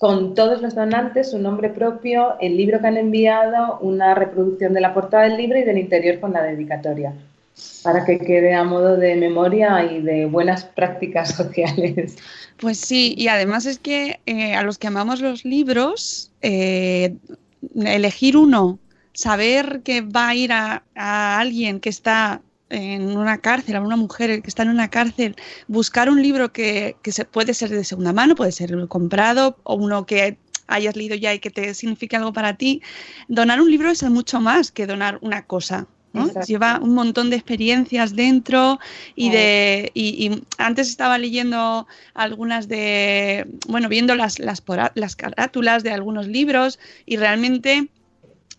[0.00, 4.80] con todos los donantes, su nombre propio, el libro que han enviado, una reproducción de
[4.80, 7.12] la portada del libro y del interior con la dedicatoria,
[7.82, 12.16] para que quede a modo de memoria y de buenas prácticas sociales.
[12.58, 17.14] Pues sí, y además es que eh, a los que amamos los libros, eh,
[17.84, 18.78] elegir uno,
[19.12, 20.82] saber que va a ir a
[21.38, 25.36] alguien que está en una cárcel, a una mujer que está en una cárcel,
[25.68, 30.06] buscar un libro que, se puede ser de segunda mano, puede ser comprado o uno
[30.06, 32.80] que hayas leído ya y que te signifique algo para ti.
[33.28, 35.86] Donar un libro es mucho más que donar una cosa.
[36.46, 38.80] Lleva un montón de experiencias dentro
[39.14, 44.60] y de y, antes estaba leyendo algunas de bueno viendo las, las,
[44.94, 47.90] las carátulas de algunos libros y realmente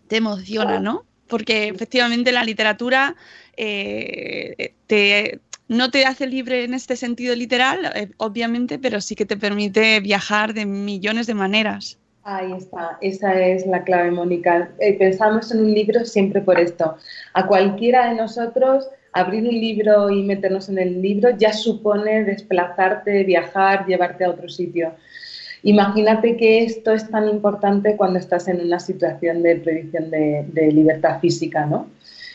[0.08, 1.04] te emociona, ¿no?
[1.28, 3.16] Porque efectivamente la literatura
[3.64, 9.36] eh, no te hace libre en este sentido literal, eh, obviamente, pero sí que te
[9.36, 11.98] permite viajar de millones de maneras.
[12.24, 14.70] Ahí está, esa es la clave, Mónica.
[14.78, 16.96] Eh, pensamos en un libro siempre por esto.
[17.32, 23.24] A cualquiera de nosotros, abrir un libro y meternos en el libro ya supone desplazarte,
[23.24, 24.92] viajar, llevarte a otro sitio.
[25.64, 30.72] Imagínate que esto es tan importante cuando estás en una situación de prohibición de, de
[30.72, 31.88] libertad física, ¿no?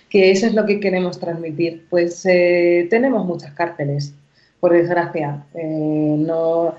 [0.10, 1.86] Que eso es lo que queremos transmitir.
[1.90, 4.14] Pues eh, tenemos muchas cárceles,
[4.60, 5.44] por desgracia.
[5.54, 6.76] Eh, no,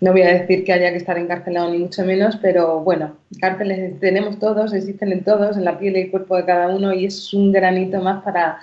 [0.00, 3.98] no voy a decir que haya que estar encarcelado ni mucho menos, pero bueno, cárceles
[4.00, 7.06] tenemos todos, existen en todos, en la piel y el cuerpo de cada uno y
[7.06, 8.58] es un granito más para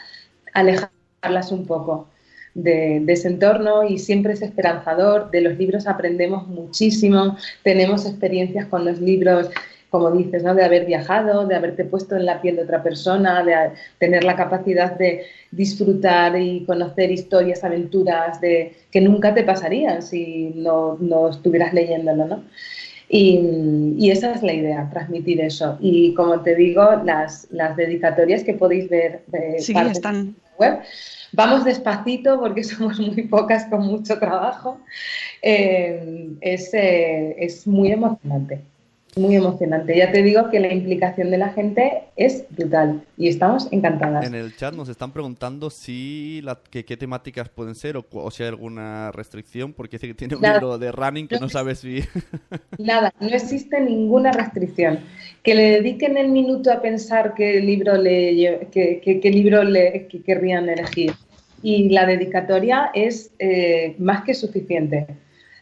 [0.53, 2.07] alejarlas un poco
[2.53, 5.31] de, de, ese entorno y siempre es esperanzador.
[5.31, 9.49] De los libros aprendemos muchísimo, tenemos experiencias con los libros
[9.93, 10.55] como dices, ¿no?
[10.55, 13.53] de haber viajado, de haberte puesto en la piel de otra persona, de
[13.99, 20.51] tener la capacidad de disfrutar y conocer historias, aventuras de, que nunca te pasarían si
[20.55, 22.25] no, no estuvieras leyéndolo.
[22.25, 22.43] ¿no?
[23.07, 25.77] Y, esa es la idea, transmitir eso.
[25.79, 30.15] Y como te digo, las, las dedicatorias que podéis ver de sí, están.
[30.15, 30.79] en la web.
[31.33, 34.79] Vamos despacito porque somos muy pocas con mucho trabajo.
[35.43, 38.72] Eh, es, eh, es muy emocionante
[39.17, 39.97] muy emocionante.
[39.97, 44.25] Ya te digo que la implicación de la gente es brutal y estamos encantadas.
[44.25, 48.49] En el chat nos están preguntando si la, qué temáticas pueden ser o, si hay
[48.49, 52.01] alguna restricción, porque dice que tiene un libro de running que no, sabes si...
[52.77, 54.99] Nada, no existe ninguna restricción.
[55.43, 61.13] Que le dediquen el minuto a pensar qué libro, le, qué, libro le, querrían elegir.
[61.61, 65.07] Y la dedicatoria es eh, más que suficiente.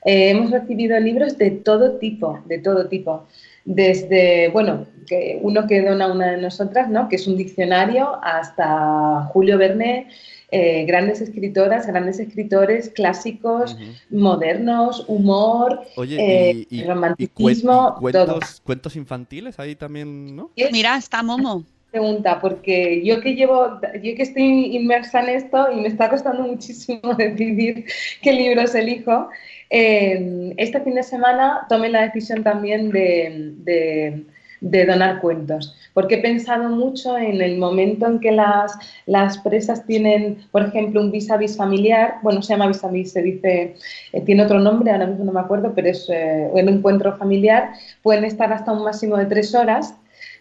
[0.05, 3.27] Eh, hemos recibido libros de todo tipo, de todo tipo.
[3.63, 7.07] Desde, bueno, que uno que dona una de nosotras, ¿no?
[7.07, 10.07] que es un diccionario, hasta Julio Verne,
[10.49, 13.77] eh, grandes escritoras, grandes escritores clásicos,
[14.09, 20.49] modernos, humor, Oye, y, romanticismo, cuentos, cuentos infantiles ahí también, ¿no?
[20.71, 25.81] Mira, está Momo pregunta, porque yo que llevo, yo que estoy inmersa en esto y
[25.81, 27.85] me está costando muchísimo decidir
[28.21, 29.29] qué libros elijo,
[29.73, 34.25] eh, este fin de semana tomé la decisión también de,
[34.59, 40.63] donar cuentos, porque he pensado mucho en el momento en que las, presas tienen, por
[40.63, 43.75] ejemplo, un vis a vis familiar, bueno, se llama vis a vis, se dice,
[44.11, 47.71] eh, tiene otro nombre, ahora mismo no me acuerdo, pero es eh, un encuentro familiar,
[48.03, 49.95] pueden estar hasta un máximo de tres horas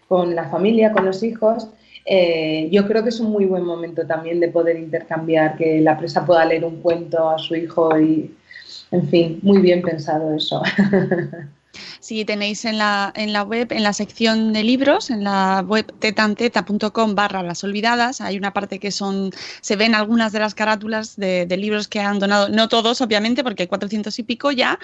[0.08, 1.68] con la familia, con los hijos.
[2.70, 6.26] yo creo que es un muy buen momento también de poder intercambiar, que la presa
[6.26, 8.34] pueda leer un cuento a su hijo y,
[8.90, 10.62] en fin, muy bien pensado eso.
[12.00, 15.92] si tenéis en la, en la web, en la sección de libros, en la web
[15.98, 21.16] tetanteta.com barra las olvidadas, hay una parte que son, se ven algunas de las carátulas
[21.16, 24.78] de, de libros que han donado, no todos obviamente, porque hay 400 y pico ya,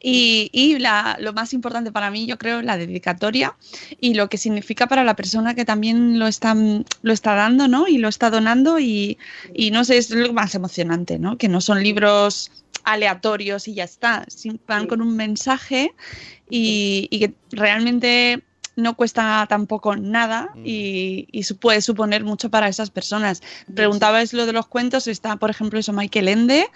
[0.00, 3.56] y, y la, lo más importante para mí, yo creo, la dedicatoria
[4.00, 7.88] y lo que significa para la persona que también lo está, lo está dando, ¿no?
[7.88, 9.18] Y lo está donando y,
[9.52, 11.36] y no sé, es lo más emocionante, ¿no?
[11.36, 12.50] Que no son libros
[12.84, 14.24] aleatorios y ya está,
[14.66, 15.92] van con un mensaje
[16.50, 18.42] y, y que realmente
[18.76, 23.42] no cuesta tampoco nada y, y su- puede suponer mucho para esas personas.
[23.74, 26.66] Preguntabais lo de los cuentos, está por ejemplo eso Michael Ende,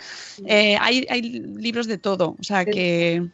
[0.46, 3.26] eh, hay, hay libros de todo, o sea que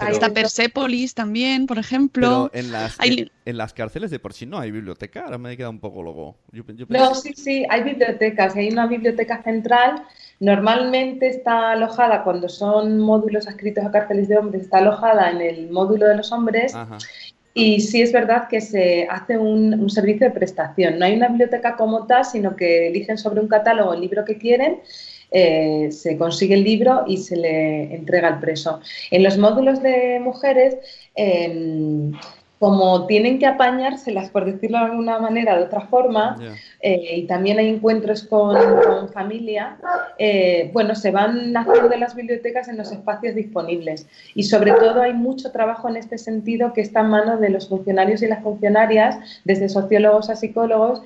[0.00, 2.50] Pero- está Persepolis también, por ejemplo.
[2.52, 5.22] Pero en las, Hay en, li- en las cárceles de por sí no hay biblioteca.
[5.24, 6.36] Ahora me he quedado un poco loco.
[6.52, 8.56] Yo, yo No, sí, sí, hay bibliotecas.
[8.56, 10.02] Hay una biblioteca central.
[10.40, 15.70] Normalmente está alojada, cuando son módulos adscritos a cárceles de hombres, está alojada en el
[15.70, 16.74] módulo de los hombres.
[16.74, 16.98] Ajá.
[17.52, 20.98] Y sí es verdad que se hace un, un servicio de prestación.
[20.98, 24.38] No hay una biblioteca como tal, sino que eligen sobre un catálogo el libro que
[24.38, 24.80] quieren,
[25.30, 28.80] eh, se consigue el libro y se le entrega al preso.
[29.10, 30.76] En los módulos de mujeres,
[31.16, 32.12] eh,
[32.60, 36.36] como tienen que apañárselas, por decirlo de alguna manera, de otra forma,
[36.82, 39.78] eh, y también hay encuentros con, con familia,
[40.18, 44.06] eh, bueno, se van haciendo las bibliotecas en los espacios disponibles.
[44.34, 47.66] Y sobre todo hay mucho trabajo en este sentido que está en manos de los
[47.66, 51.00] funcionarios y las funcionarias, desde sociólogos a psicólogos,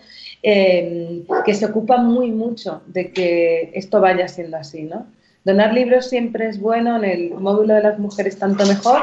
[0.47, 5.07] eh, que se ocupan muy mucho de que esto vaya siendo así, ¿no?
[5.43, 8.99] Donar libros siempre es bueno, en el módulo de las mujeres tanto mejor,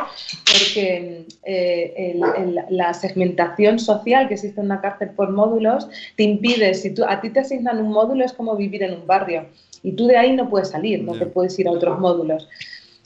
[0.46, 2.24] porque eh, el-
[2.58, 7.04] el- la segmentación social que existe en una cárcel por módulos te impide, si tú,
[7.08, 9.46] a ti te asignan un módulo es como vivir en un barrio
[9.84, 12.48] y tú de ahí no puedes salir, no te puedes ir a otros módulos.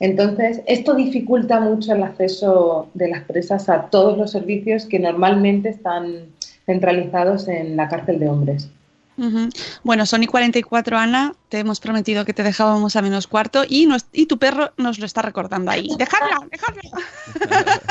[0.02, 5.70] Entonces, esto dificulta mucho el acceso de las presas a todos los servicios que normalmente
[5.70, 6.35] están
[6.66, 8.70] centralizados en la cárcel de hombres.
[9.18, 9.48] Ujú.
[9.84, 14.08] Bueno, Sony 44, Ana, te hemos prometido que te dejábamos a menos cuarto y, nos-
[14.12, 15.88] y tu perro nos lo está recordando ahí.
[15.98, 16.40] ¡Dejadla!
[16.52, 16.82] ¡Dejadla!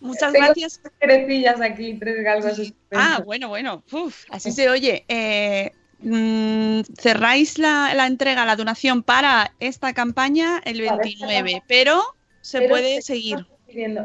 [0.00, 0.80] Muchas Tengo gracias.
[0.82, 2.72] tres cerecillas aquí, tres galgos.
[2.92, 3.82] Ah, bueno, bueno.
[3.92, 5.04] Uf, así se oye.
[5.08, 5.70] Eh,
[6.00, 11.64] mm, cerráis la, la entrega, la donación para esta campaña el Para esta 29, campaña.
[11.68, 12.02] pero
[12.40, 13.46] se Pero puede seguir.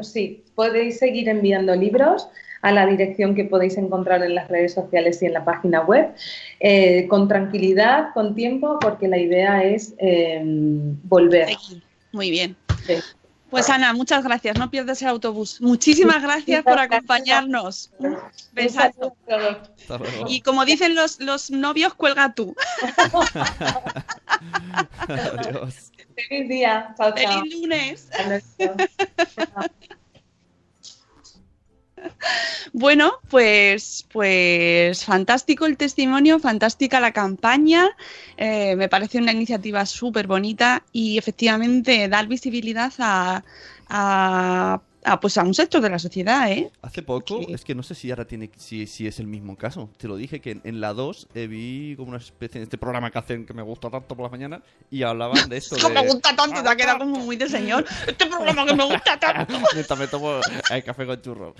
[0.02, 2.28] Sí, podéis seguir enviando libros
[2.62, 6.08] a la dirección que podéis encontrar en las redes sociales y en la página web,
[6.60, 11.48] eh, con tranquilidad, con tiempo, porque la idea es eh, volver.
[12.12, 12.56] Muy bien.
[12.86, 12.94] Sí.
[13.50, 14.58] Pues Ana, muchas gracias.
[14.58, 15.58] No pierdas el autobús.
[15.60, 17.90] Muchísimas gracias por acompañarnos.
[18.52, 19.16] Besazo.
[20.28, 22.54] Y como dicen los, los novios, cuelga tú.
[25.08, 25.92] Adiós.
[26.28, 26.94] Feliz día.
[26.98, 27.40] Chao, chao.
[27.40, 28.10] ¡Feliz lunes!
[32.72, 37.88] Bueno, pues, pues fantástico el testimonio, fantástica la campaña.
[38.36, 43.44] eh, me parece una iniciativa súper bonita y efectivamente dar visibilidad a,
[43.88, 46.70] a, a, pues a un sector de la sociedad, ¿eh?
[46.82, 47.52] Hace poco, Sí.
[47.52, 49.90] es que no sé si ahora tiene si, si es el mismo caso.
[49.96, 52.78] Te lo dije que en, en la 2 eh, vi como una especie de este
[52.78, 55.94] programa que hacen que me gusta tanto por las mañanas y hablaban de esto de
[55.94, 57.84] me gusta tanto, te ha quedado como muy de señor.
[58.06, 59.54] Este programa que me gusta tanto.
[59.98, 61.54] Me tomo el café con churros.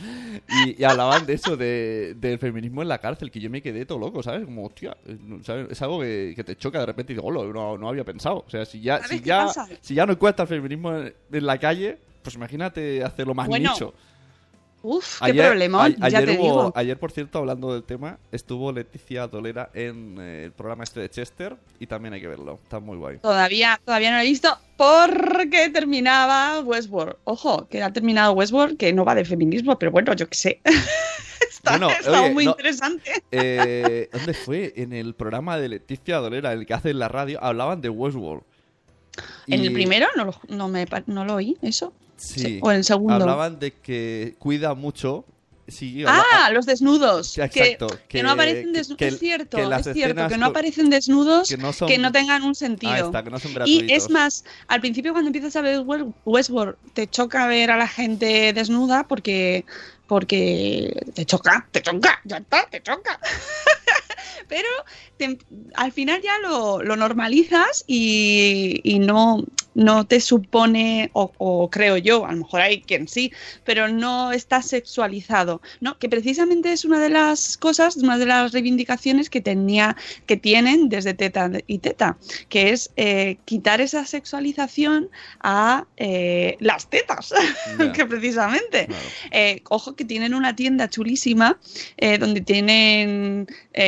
[0.64, 3.84] Y, y hablaban de eso, de, del feminismo en la cárcel, que yo me quedé
[3.86, 4.44] todo loco, ¿sabes?
[4.44, 5.68] Como, hostia, eh, ¿sabes?
[5.70, 8.44] es algo que, que te choca de repente y digo, "Hola, no, no había pensado.
[8.46, 9.68] O sea, si ya, ¿Sabes si ya, pasa?
[9.80, 13.70] si ya no cuesta el feminismo en, en la calle, pues imagínate hacerlo más Bueno,
[13.72, 13.94] nicho.
[14.80, 16.72] Uf, qué problema, a- ya ayer te hubo- digo.
[16.76, 21.10] ayer, por cierto, hablando del tema, estuvo Leticia Dolera en eh, el programa este de
[21.10, 22.60] Chester y también hay que verlo.
[22.62, 23.18] Está muy guay.
[23.18, 27.16] Todavía, todavía no lo he visto porque terminaba Westworld.
[27.24, 30.60] Ojo, que ha terminado Westworld, que no va de feminismo, pero bueno, yo qué sé.
[31.50, 33.10] está Bueno, está oye, muy no- interesante.
[33.32, 34.74] Eh, ¿Dónde fue?
[34.76, 38.44] En el programa de Leticia Dolera, el que hace en la radio, hablaban de Westworld.
[39.48, 41.92] En Y- el primero no lo, no me, pa- no lo oí, eso.
[42.18, 42.58] Sí.
[42.62, 43.14] O en el segundo.
[43.14, 45.24] Hablaban de que cuida mucho.
[45.66, 47.34] Sí, habla- Ah, los desnudos.
[47.34, 48.96] Que, exacto, que que- no aparecen desnudos.
[48.98, 52.54] que- es cierto, que es cierto, que no aparecen desnudos que que no tengan un
[52.54, 52.90] sentido.
[52.92, 53.86] Ahí está, que no son gratuitos.
[53.86, 55.82] Y es más, al principio cuando empiezas a ver
[56.24, 59.66] Westworld, te choca ver a la gente desnuda porque,
[60.06, 63.20] porque te choca, te choca, ya está, te choca.
[64.48, 64.68] Pero
[65.18, 65.38] te-
[65.74, 71.96] al final ya lo, lo normalizas y, y no, no te supone, o, o creo
[71.98, 73.32] yo, a lo mejor hay quien sí,
[73.64, 75.98] pero no está sexualizado, ¿no?
[75.98, 79.96] Que precisamente es una de las cosas, una de las reivindicaciones que tenía,
[80.26, 82.16] que tienen desde Teta y Teta,
[82.48, 85.10] que es eh, quitar esa sexualización
[85.40, 87.32] a eh, las tetas,
[87.94, 88.86] que precisamente.
[88.86, 89.02] Claro.
[89.30, 91.58] Eh, ojo que tienen una tienda chulísima
[92.18, 93.46] donde tienen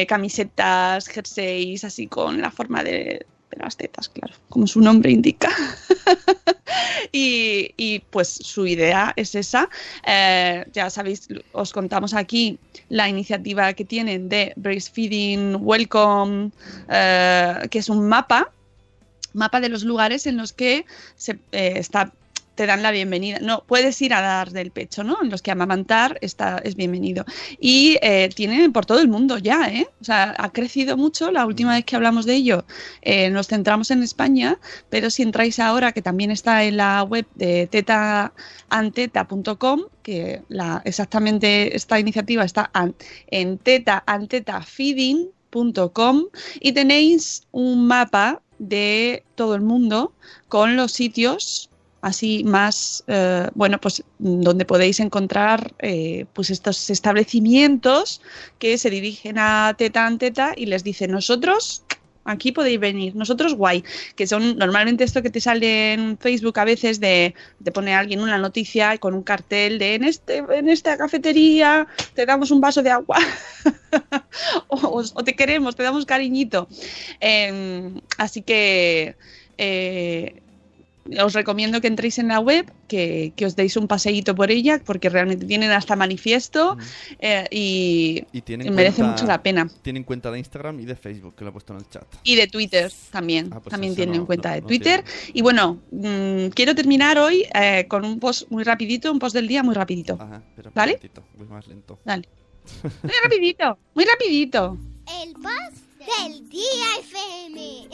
[0.09, 5.51] camisetas, jerseys, así con la forma de, las tetas, claro, como su nombre indica.
[7.12, 9.68] y, y, pues su idea es esa.
[10.07, 12.59] Eh, ya sabéis, os contamos aquí
[12.89, 16.53] la iniciativa que tienen de Breastfeeding Welcome,
[16.89, 18.53] eh, que es un mapa
[19.33, 20.85] mapa de los lugares en los que
[21.16, 22.12] se eh, está
[22.61, 23.39] te dan la bienvenida.
[23.41, 25.17] No, puedes ir a dar del pecho, ¿no?
[25.23, 27.25] En los que amamantar está, es bienvenido.
[27.59, 29.89] Y eh, tienen por todo el mundo ya, ¿eh?
[30.03, 31.31] O sea, ha crecido mucho.
[31.31, 32.67] La última vez que hablamos de ello
[33.01, 34.59] eh, nos centramos en España,
[34.91, 41.75] pero si entráis ahora, que también está en la web de tetaanteta.com, que la, exactamente
[41.75, 42.95] esta iniciativa está an-
[43.31, 46.25] en tetaantetafeeding.com
[46.61, 50.13] y tenéis un mapa de todo el mundo
[50.49, 51.70] con los sitios
[52.01, 58.21] así más, eh, bueno, pues donde podéis encontrar eh, pues estos establecimientos
[58.59, 61.83] que se dirigen a teta en teta y les dicen nosotros
[62.25, 63.83] aquí podéis venir, nosotros guay,
[64.15, 67.35] que son normalmente esto que te sale en Facebook a veces de,
[67.73, 72.27] poner a alguien una noticia con un cartel de en este en esta cafetería te
[72.27, 73.19] damos un vaso de agua
[74.69, 76.69] o, te queremos, te damos cariñito.
[77.21, 79.17] Eh, así que
[79.59, 80.43] eh,
[81.23, 84.81] os recomiendo que entréis en la web, que, que os deis un paseíto por ella,
[84.85, 86.77] porque realmente tienen hasta manifiesto
[87.19, 89.69] eh, y, Y tienen y merece cuenta- mucho la pena.
[89.83, 92.05] Tienen cuenta de Instagram y de Facebook, que lo he puesto en el chat.
[92.23, 93.51] Y de Twitter también.
[93.53, 95.05] Ah, pues también tienen no- cuenta no- de no Twitter.
[95.33, 99.49] Y bueno, mm, quiero terminar hoy eh, con un post muy rapidito, un post del
[99.49, 100.15] día muy rapidito.
[100.21, 100.93] Ajá, un ¿Vale?
[100.93, 101.99] momentito, voy más lento.
[102.05, 102.29] Dale.
[103.03, 104.77] Muy rapidito, muy rapidito.
[105.25, 107.89] El post del día FM.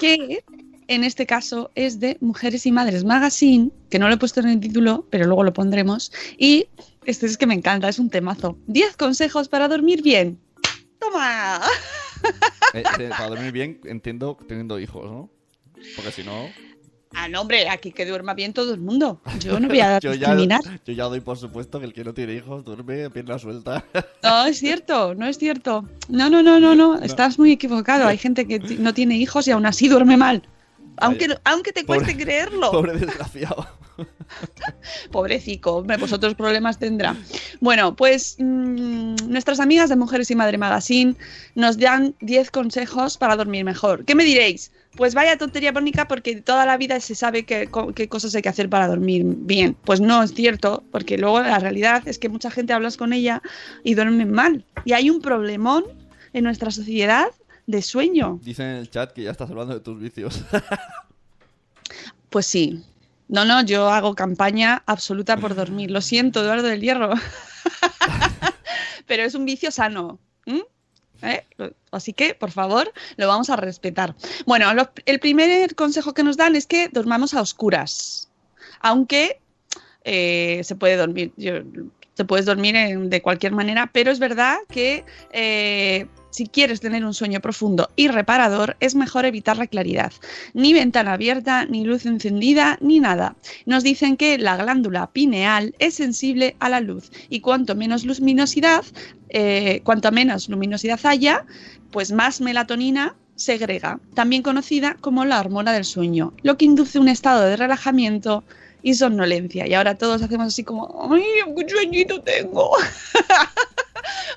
[0.00, 0.42] que
[0.88, 4.48] en este caso es de Mujeres y Madres Magazine, que no lo he puesto en
[4.48, 6.12] el título, pero luego lo pondremos.
[6.38, 6.68] Y
[7.04, 8.58] este es que me encanta, es un temazo.
[8.66, 10.38] 10 consejos para dormir bien.
[10.98, 11.60] ¡Toma!
[12.72, 15.30] Eh, eh, para dormir bien, entiendo teniendo hijos, ¿no?
[15.94, 16.48] Porque si no.
[17.14, 19.20] Ah, no, hombre, aquí que duerma bien todo el mundo.
[19.40, 22.12] Yo no voy a yo, ya, yo ya doy por supuesto que el que no
[22.12, 23.84] tiene hijos duerme a pierna suelta.
[24.22, 25.88] No, es cierto, no es cierto.
[26.08, 26.98] No, no, no, no, no.
[26.98, 28.08] Estás muy equivocado.
[28.08, 30.42] Hay gente que no tiene hijos y aún así duerme mal.
[30.98, 31.40] Aunque, Vaya.
[31.44, 32.70] aunque te cueste Pobre- creerlo.
[32.70, 33.66] Pobre desgraciado.
[35.10, 37.16] Pobrecico, hombre, pues otros problemas tendrá.
[37.60, 41.14] Bueno, pues mm, nuestras amigas de Mujeres y Madre Magazine
[41.54, 44.04] nos dan 10 consejos para dormir mejor.
[44.04, 44.72] ¿Qué me diréis?
[44.96, 48.48] Pues vaya tontería bónica porque toda la vida se sabe qué, qué cosas hay que
[48.48, 49.76] hacer para dormir bien.
[49.84, 53.42] Pues no es cierto, porque luego la realidad es que mucha gente hablas con ella
[53.84, 54.64] y duermen mal.
[54.84, 55.84] Y hay un problemón
[56.32, 57.26] en nuestra sociedad
[57.66, 58.38] de sueño.
[58.42, 60.42] Dicen en el chat que ya estás hablando de tus vicios.
[62.30, 62.82] Pues sí.
[63.28, 65.90] No, no, yo hago campaña absoluta por dormir.
[65.90, 67.14] Lo siento, Eduardo del Hierro.
[69.06, 70.18] Pero es un vicio sano.
[71.22, 71.46] ¿Eh?
[71.92, 74.14] Así que, por favor, lo vamos a respetar.
[74.44, 78.28] Bueno, lo- el primer consejo que nos dan es que dormamos a oscuras.
[78.80, 79.40] Aunque
[80.04, 81.32] eh, se puede dormir.
[81.36, 81.62] yo-
[82.14, 86.06] te puedes dormir en- de cualquier manera, pero es verdad que eh,
[86.36, 90.12] si quieres tener un sueño profundo y reparador, es mejor evitar la claridad.
[90.52, 93.36] Ni ventana abierta, ni luz encendida, ni nada.
[93.64, 98.84] Nos dicen que la glándula pineal es sensible a la luz y cuanto menos luminosidad,
[99.30, 101.46] eh, cuanto menos luminosidad haya,
[101.90, 107.08] pues más melatonina segrega, también conocida como la hormona del sueño, lo que induce un
[107.08, 108.44] estado de relajamiento
[108.82, 109.66] y somnolencia.
[109.66, 111.24] Y ahora todos hacemos así como, ¡ay,
[111.56, 112.72] qué sueñito tengo!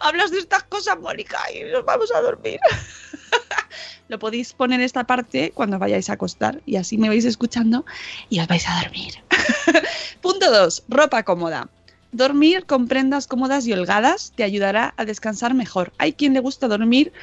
[0.02, 2.60] Hablas de estas cosas, Mónica, y nos vamos a dormir.
[4.08, 7.86] Lo podéis poner esta parte cuando vayáis a acostar y así me vais escuchando
[8.30, 9.14] y os vais a dormir.
[10.22, 10.84] Punto 2.
[10.90, 11.70] Ropa cómoda.
[12.12, 15.94] Dormir con prendas cómodas y holgadas te ayudará a descansar mejor.
[16.00, 17.14] Hay quien le gusta dormir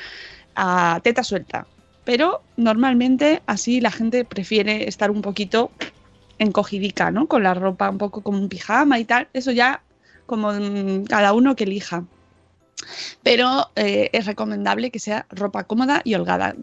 [0.55, 1.67] a teta suelta,
[2.05, 5.73] pero normalmente así la gente prefiere estar un poquito
[6.39, 7.27] encogidica, ¿no?
[7.27, 9.29] Con la ropa un poco como un pijama y tal.
[9.33, 9.83] Eso ya
[10.27, 10.53] como
[11.09, 12.05] cada uno que elija.
[13.23, 16.55] Pero eh, es recomendable que sea ropa cómoda y holgada.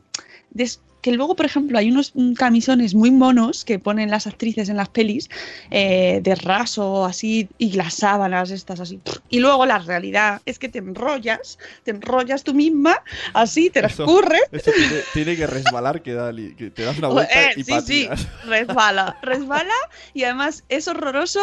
[1.03, 4.87] Que luego, por ejemplo, hay unos camisones muy monos que ponen las actrices en las
[4.87, 5.29] pelis
[5.69, 9.01] eh, de raso así y las sábanas estas así.
[9.29, 13.97] Y luego la realidad es que te enrollas, te enrollas tú misma, así, te las
[13.97, 14.43] curres.
[14.53, 17.73] Eso tiene, tiene que resbalar, que, da que te das una vuelta Eh, y sí,
[17.85, 18.09] sí,
[18.45, 19.75] resbala, resbala
[20.13, 21.41] y además es horroroso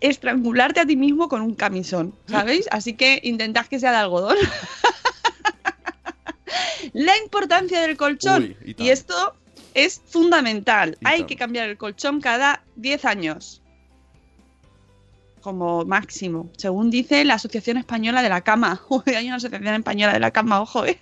[0.00, 2.66] estrangularte a ti mismo con un camisón, ¿sabéis?
[2.70, 4.38] Así que intentad que sea de algodón.
[6.92, 8.56] La importancia del colchón.
[8.64, 9.34] Uy, y esto
[9.74, 10.96] es fundamental.
[11.00, 13.62] Y Hay que cambiar el colchón cada 10 años.
[15.40, 18.80] Como máximo, según dice la Asociación Española de la Cama.
[18.88, 20.86] Uy, hay una Asociación Española de la Cama, ojo.
[20.86, 20.98] ¿eh?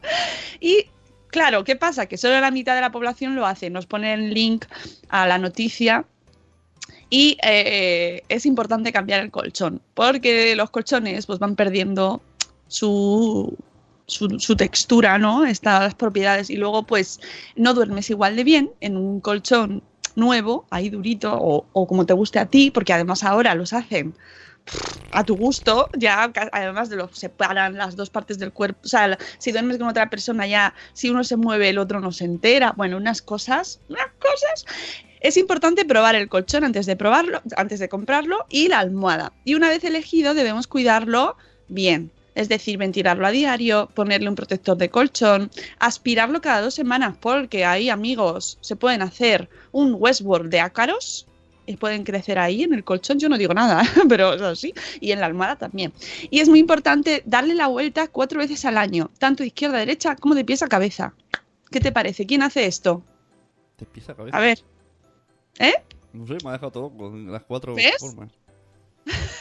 [0.60, 0.86] y
[1.28, 2.06] claro, ¿qué pasa?
[2.06, 3.70] Que solo la mitad de la población lo hace.
[3.70, 4.64] Nos pone el link
[5.08, 6.04] a la noticia
[7.10, 12.20] y eh, es importante cambiar el colchón, porque los colchones pues, van perdiendo
[12.66, 13.56] su,
[14.08, 15.44] su, textura, ¿no?
[15.44, 17.20] Estas propiedades, y luego pues
[17.56, 19.82] no duermes igual de bien en un colchón
[20.16, 24.14] nuevo, ahí durito, o, como te guste a ti, porque además ahora los hacen
[25.12, 29.16] a tu gusto, ya además de lo separan las dos partes del cuerpo, o sea,
[29.38, 32.72] si duermes con otra persona ya, si uno se mueve el otro no se entera,
[32.76, 34.66] bueno, unas cosas, unas cosas.
[35.20, 39.32] Es importante probar el colchón antes de probarlo, antes de comprarlo y la almohada.
[39.44, 41.36] Y una vez elegido debemos cuidarlo
[41.68, 42.12] bien.
[42.38, 47.64] Es decir, ventilarlo a diario, ponerle un protector de colchón, aspirarlo cada dos semanas, porque
[47.64, 51.26] ahí, amigos, se pueden hacer un Westworld de ácaros
[51.66, 53.18] y pueden crecer ahí en el colchón.
[53.18, 54.72] Yo no digo nada, pero es así.
[55.00, 55.92] Y en la almohada también.
[56.30, 59.80] Y es muy importante darle la vuelta cuatro veces al año, tanto de izquierda a
[59.80, 61.14] derecha como de pies a cabeza.
[61.72, 62.24] ¿Qué te parece?
[62.24, 63.02] ¿Quién hace esto?
[63.74, 64.36] Te pisa la cabeza.
[64.36, 64.58] A ver.
[65.58, 65.74] ¿Eh?
[66.12, 67.96] No sé, me ha dejado todo con las cuatro ¿Ves?
[67.98, 68.30] formas.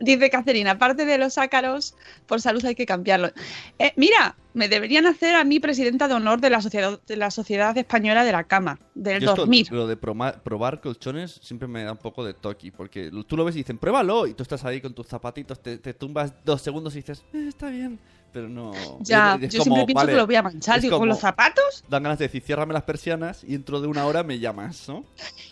[0.00, 1.94] Dice Cacerina, aparte de los ácaros,
[2.26, 3.30] por salud hay que cambiarlo.
[3.78, 7.30] Eh, mira, me deberían hacer a mí presidenta de honor de la Sociedad, de la
[7.30, 9.66] sociedad Española de la Cama, del Yo esto, dormir.
[9.72, 13.56] lo de probar colchones siempre me da un poco de toqui, porque tú lo ves
[13.56, 16.94] y dicen, pruébalo, y tú estás ahí con tus zapatitos, te, te tumbas dos segundos
[16.94, 17.98] y dices, "Eh, está bien,
[18.38, 18.72] pero no...
[19.00, 20.80] Ya, es- es yo como, siempre pienso vale, que lo voy a manchar.
[20.80, 21.82] Digo, ¿con como- los zapatos?
[21.88, 25.04] Dan ganas de decir, ciérrame las persianas y dentro de una hora me llamas, ¿no?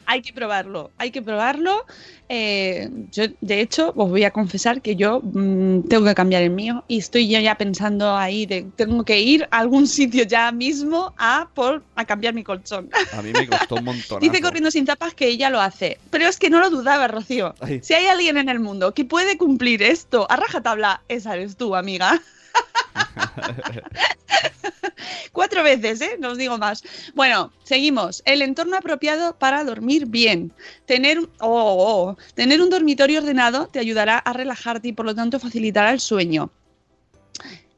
[0.07, 1.84] Hay que probarlo, hay que probarlo.
[2.28, 6.51] Eh, yo, de hecho, os voy a confesar que yo mm, tengo que cambiar el
[6.51, 10.53] mío y estoy yo ya pensando ahí de tengo que ir a algún sitio ya
[10.53, 12.89] mismo a por a cambiar mi colchón.
[13.12, 14.20] A mí me costó un montón.
[14.20, 17.55] Dice corriendo sin zapas que ella lo hace, pero es que no lo dudaba, Rocío.
[17.61, 17.80] Ay.
[17.82, 21.74] Si hay alguien en el mundo que puede cumplir esto a rajatabla, esa eres tú,
[21.74, 22.20] amiga.
[25.33, 26.17] Cuatro veces, ¿eh?
[26.19, 26.83] No os digo más.
[27.15, 28.23] Bueno, seguimos.
[28.25, 30.53] El entorno apropiado para dormir bien.
[30.87, 32.17] Tener, oh, oh, oh.
[32.35, 36.51] Tener un dormitorio ordenado te ayudará a relajarte y por lo tanto facilitará el sueño.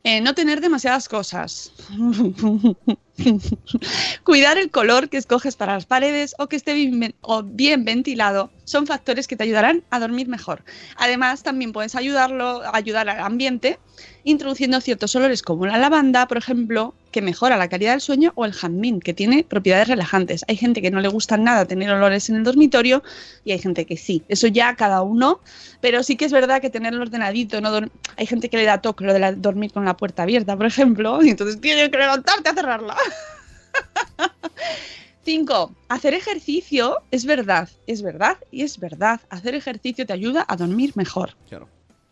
[0.05, 1.73] Eh, no tener demasiadas cosas.
[4.25, 8.51] Cuidar el color que escoges para las paredes o que esté bien, o bien ventilado
[8.65, 10.63] son factores que te ayudarán a dormir mejor.
[10.97, 13.79] Además, también puedes ayudarlo, ayudar al ambiente
[14.25, 18.45] introduciendo ciertos olores como la lavanda, por ejemplo, que mejora la calidad del sueño, o
[18.45, 20.45] el jazmín, que tiene propiedades relajantes.
[20.49, 23.03] Hay gente que no le gusta nada tener olores en el dormitorio
[23.45, 24.23] y hay gente que sí.
[24.29, 25.41] Eso ya cada uno,
[25.81, 27.71] pero sí que es verdad que tenerlo ordenadito, no
[28.17, 31.23] hay gente que le da toque lo de dormir con la puerta abierta, por ejemplo,
[31.23, 32.97] y entonces tienes que levantarte a cerrarla.
[35.25, 35.75] 5.
[35.89, 39.21] Hacer ejercicio es verdad, es verdad y es verdad.
[39.29, 41.37] Hacer ejercicio te ayuda a dormir mejor.
[41.49, 41.69] Claro.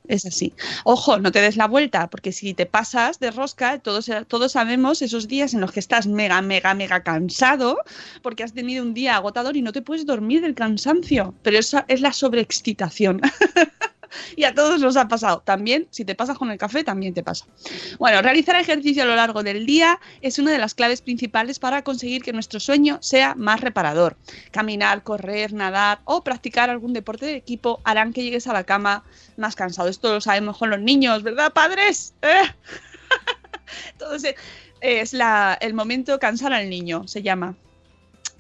[0.08, 0.54] Es así.
[0.84, 5.02] Ojo, no te des la vuelta, porque si te pasas de rosca, todos, todos sabemos
[5.02, 7.78] esos días en los que estás mega, mega, mega cansado,
[8.22, 11.34] porque has tenido un día agotador y no te puedes dormir del cansancio.
[11.42, 13.20] Pero esa es la sobreexcitación.
[14.36, 15.42] y a todos nos ha pasado.
[15.44, 17.46] También, si te pasas con el café, también te pasa.
[17.98, 21.82] Bueno, realizar ejercicio a lo largo del día es una de las claves principales para
[21.82, 24.16] conseguir que nuestro sueño sea más reparador.
[24.50, 29.04] Caminar, correr, nadar o practicar algún deporte de equipo harán que llegues a la cama
[29.36, 29.88] más cansado.
[29.88, 32.14] Esto lo sabemos con los niños, ¿verdad, padres?
[32.22, 32.42] ¿Eh?
[34.80, 37.56] Es la- el momento cansar al niño, se llama.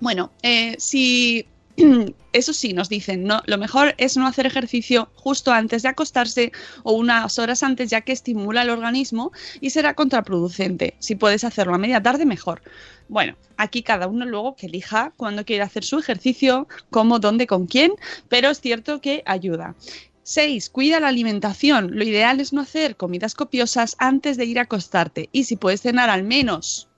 [0.00, 1.46] Bueno, eh, si
[2.32, 6.52] eso sí, nos dicen, no, lo mejor es no hacer ejercicio justo antes de acostarse
[6.82, 10.94] o unas horas antes, ya que estimula el organismo y será contraproducente.
[10.98, 12.62] Si puedes hacerlo a media tarde, mejor.
[13.08, 17.66] Bueno, aquí cada uno luego que elija cuándo quiere hacer su ejercicio, cómo, dónde, con
[17.66, 17.92] quién,
[18.28, 19.74] pero es cierto que ayuda.
[20.22, 20.70] 6.
[20.70, 21.96] Cuida la alimentación.
[21.96, 25.82] Lo ideal es no hacer comidas copiosas antes de ir a acostarte y si puedes
[25.82, 26.88] cenar al menos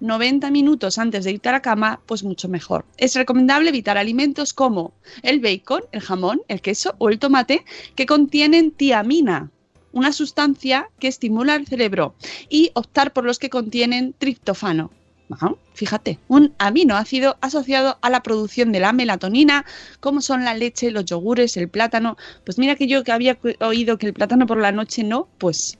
[0.00, 2.84] 90 minutos antes de irte a la cama, pues mucho mejor.
[2.96, 7.64] Es recomendable evitar alimentos como el bacon, el jamón, el queso o el tomate
[7.94, 9.50] que contienen tiamina,
[9.92, 12.14] una sustancia que estimula el cerebro,
[12.48, 14.90] y optar por los que contienen triptofano.
[15.74, 19.64] Fíjate, un aminoácido asociado a la producción de la melatonina,
[20.00, 22.16] como son la leche, los yogures, el plátano.
[22.44, 25.78] Pues mira que yo que había oído que el plátano por la noche no, pues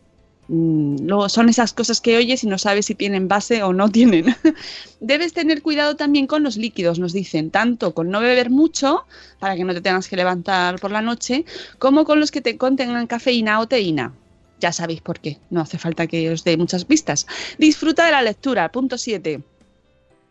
[0.49, 4.35] luego son esas cosas que oyes y no sabes si tienen base o no tienen.
[5.01, 9.07] Debes tener cuidado también con los líquidos, nos dicen, tanto con no beber mucho,
[9.39, 11.45] para que no te tengas que levantar por la noche,
[11.79, 14.13] como con los que te contengan cafeína o teína.
[14.61, 17.27] Ya sabéis por qué, no hace falta que os dé muchas pistas.
[17.59, 18.71] Disfruta de la lectura.
[18.73, 19.43] Punto 7.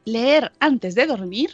[0.05, 1.51] Leer antes de dormir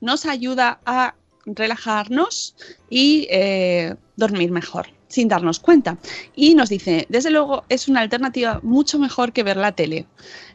[0.00, 2.54] nos ayuda a relajarnos
[2.90, 5.98] y eh, dormir mejor, sin darnos cuenta.
[6.36, 10.06] Y nos dice, desde luego, es una alternativa mucho mejor que ver la tele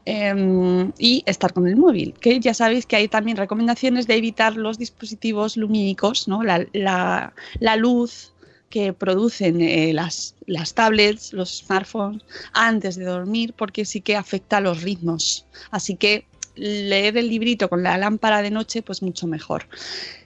[0.05, 4.55] eh, y estar con el móvil, que ya sabéis que hay también recomendaciones de evitar
[4.55, 6.43] los dispositivos lumínicos, ¿no?
[6.43, 7.33] la, la-
[7.77, 8.33] luz
[8.69, 12.23] que producen eh, las, las tablets, los smartphones,
[12.53, 15.45] antes de dormir, porque sí que afecta a los ritmos.
[15.69, 16.25] Así que
[16.55, 19.67] leer el librito con la lámpara de noche, pues mucho mejor.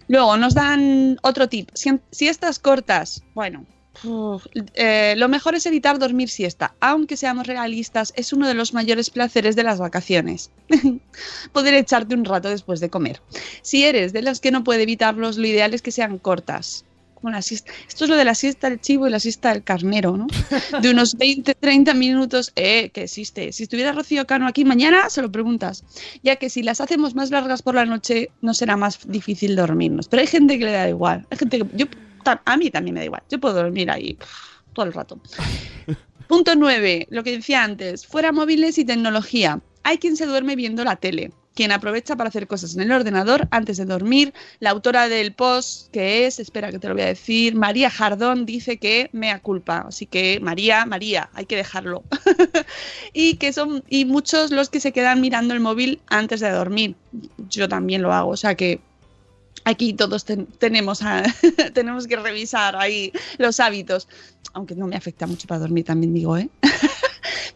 [0.08, 1.70] Luego nos dan otro tip.
[1.74, 3.66] Si- Siestas cortas, bueno,
[4.04, 6.76] uf, eh, lo mejor es evitar dormir siesta.
[6.80, 10.52] Aunque seamos realistas, es uno de los mayores placeres de las vacaciones.
[11.54, 13.22] Poder echarte un rato después de comer.
[13.62, 16.86] Si eres de los que no puede evitarlos, lo ideal es que sean cortas.
[17.16, 17.72] Como la siesta.
[17.88, 20.28] Esto es lo de la siesta del chivo y la siesta del carnero, ¿no?
[20.84, 23.52] De unos 20, 30 minutos, eh, que existe.
[23.54, 25.84] Si estuviera Rocío Cano aquí mañana, se lo preguntas.
[26.22, 30.08] Ya que si las hacemos más largas por la noche, no será más difícil dormirnos.
[30.08, 31.26] Pero hay gente que le da igual.
[31.32, 31.66] Hay gente que.
[31.74, 31.88] Yo,
[32.28, 33.24] a mí también me da igual.
[33.30, 34.18] Yo puedo dormir ahí
[34.74, 35.20] todo el rato.
[36.28, 37.08] Punto 9.
[37.10, 38.06] Lo que decía antes.
[38.06, 39.62] Fuera móviles y tecnología.
[39.84, 41.32] Hay quien se duerme viendo la tele.
[41.56, 44.34] Quien aprovecha para hacer cosas en el ordenador antes de dormir.
[44.60, 48.46] La autora del post, que es, espera que te lo voy a decir, María Jardón,
[48.46, 49.86] dice que mea culpa.
[49.88, 52.04] Así que María, María, hay que dejarlo.
[53.14, 56.96] y que son y muchos los que se quedan mirando el móvil antes de dormir.
[57.50, 58.82] Yo también lo hago, o sea que
[59.70, 61.24] aquí todos ten- tenemos a-
[61.74, 64.08] tenemos que revisar ahí los hábitos,
[64.54, 66.50] aunque no me afecta mucho para dormir también digo, ¿eh?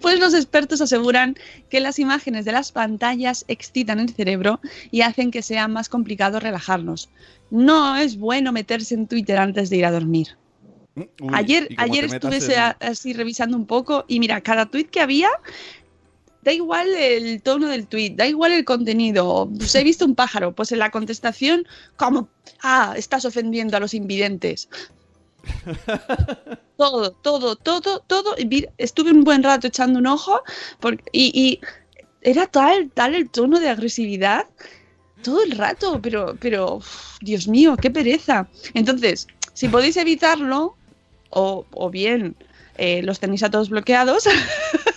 [0.02, 1.36] Pues los expertos aseguran
[1.70, 4.60] que las imágenes de las pantallas excitan el cerebro
[4.90, 7.10] y hacen que sea más complicado relajarnos.
[7.52, 10.30] No es bueno meterse en Twitter antes de ir a dormir.
[10.96, 15.30] Uy, ayer ayer estuve en- así revisando un poco y mira, cada tweet que había,
[16.44, 19.50] da igual el tono del tweet, da igual el contenido.
[19.58, 21.68] Pues he visto un pájaro, pues en la contestación,
[21.98, 22.30] como,
[22.62, 24.70] ah, estás ofendiendo a los invidentes.
[26.78, 28.36] todo, todo, todo, todo.
[28.78, 30.42] Estuve un buen rato echando un ojo
[30.80, 31.60] porque, y, y
[32.22, 34.46] era tal, tal el tono de agresividad
[35.22, 38.48] todo el rato, pero, pero, uf, Dios mío, qué pereza.
[38.74, 40.76] Entonces, si podéis evitarlo,
[41.30, 42.36] o, o bien
[42.78, 44.28] eh, los tenéis a todos bloqueados,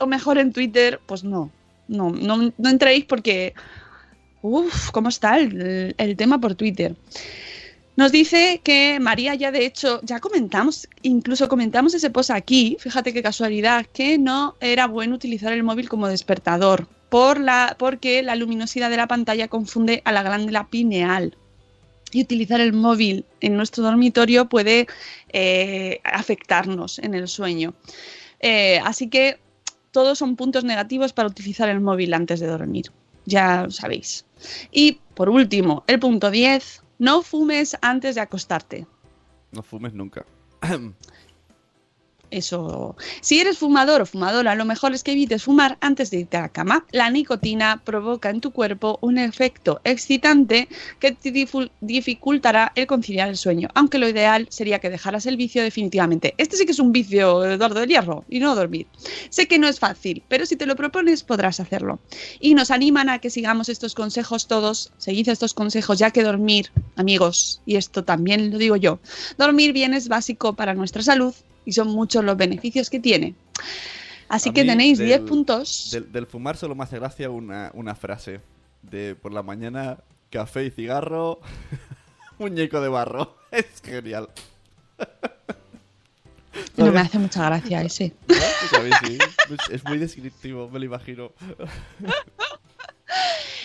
[0.00, 1.50] o mejor en Twitter, pues no,
[1.88, 3.54] no, no, no entréis porque,
[4.42, 6.96] uff, ¿cómo está el, tema por Twitter?
[7.96, 13.12] Nos dice que María ya de hecho, ya comentamos, incluso comentamos ese post aquí, fíjate
[13.12, 18.36] qué casualidad, que no era bueno utilizar el móvil como despertador, por la, porque la
[18.36, 21.36] luminosidad de la pantalla confunde a la glándula pineal.
[22.12, 24.88] Y utilizar el móvil en nuestro dormitorio puede
[25.32, 27.74] eh, afectarnos en el sueño.
[28.40, 29.38] Eh, así que
[29.90, 32.92] todos son puntos negativos para utilizar el móvil antes de dormir.
[33.26, 34.24] Ya lo sabéis.
[34.70, 38.86] Y por último, el punto 10, no fumes antes de acostarte.
[39.52, 40.24] No fumes nunca.
[42.30, 42.96] Eso.
[43.20, 46.42] Si eres fumador o fumadora, lo mejor es que evites fumar antes de irte a
[46.42, 46.86] la cama.
[46.92, 50.68] La nicotina provoca en tu cuerpo un efecto excitante
[51.00, 51.32] que te
[51.80, 56.34] dificultará el conciliar el sueño, aunque lo ideal sería que dejaras el vicio definitivamente.
[56.38, 58.86] Este sí que es un vicio, Eduardo del Hierro, y no dormir.
[59.28, 61.98] Sé que no es fácil, pero si te lo propones podrás hacerlo.
[62.38, 66.70] Y nos animan a que sigamos estos consejos todos, seguid estos consejos, ya que dormir,
[66.94, 69.00] amigos, y esto también lo digo yo,
[69.36, 73.34] dormir bien es básico para nuestra salud y son muchos los beneficios que tiene.
[74.28, 75.90] Así A que tenéis del- 10 puntos.
[75.92, 78.40] Del, del fumar solo me hace gracia una, una frase
[78.82, 79.98] de por la mañana,
[80.30, 81.40] café y cigarro,
[82.38, 83.36] muñeco de barro.
[83.50, 84.28] Es genial.
[86.76, 88.12] No me hace mucha gracia ese.
[88.28, 88.34] ¿No?
[88.34, 89.18] Pues a mí sí.
[89.52, 91.32] Es- Es muy descriptivo, me lo imagino.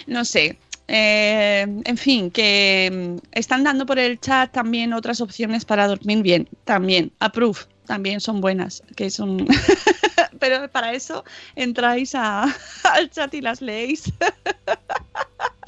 [0.08, 0.58] No sé.
[0.88, 6.22] Eh, en fin, que mm, están dando por el chat también otras opciones para dormir
[6.22, 6.48] bien.
[6.64, 8.84] También, approve, también son buenas.
[8.96, 9.48] Que son.
[10.40, 11.24] Pero para eso
[11.56, 12.44] entráis a-
[12.94, 14.12] al chat y las leéis.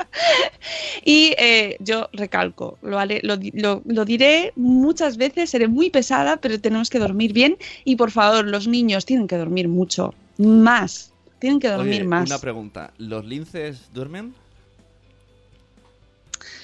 [1.06, 6.60] y eh, yo recalco, lo, lo lo- lo diré muchas veces, seré muy pesada, pero
[6.60, 7.58] tenemos que dormir bien.
[7.86, 12.30] Y por favor, los niños tienen que dormir mucho, más Tienen que dormir Oye, más.
[12.30, 12.94] una pregunta.
[12.98, 14.34] ¿Los linces duermen?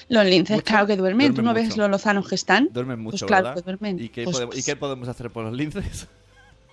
[0.08, 0.64] Los linces, ¿Mucho?
[0.64, 1.28] claro que duermen.
[1.28, 1.80] ¿Tú Duermen no ves mucho.
[1.82, 2.68] lo lozanos que están?
[2.72, 3.54] Duermen mucho, Pues claro ¿verdad?
[3.56, 3.98] que duermen.
[4.00, 6.06] ¿Y qué, Pues- podemos, ¿Y qué podemos hacer por los linces?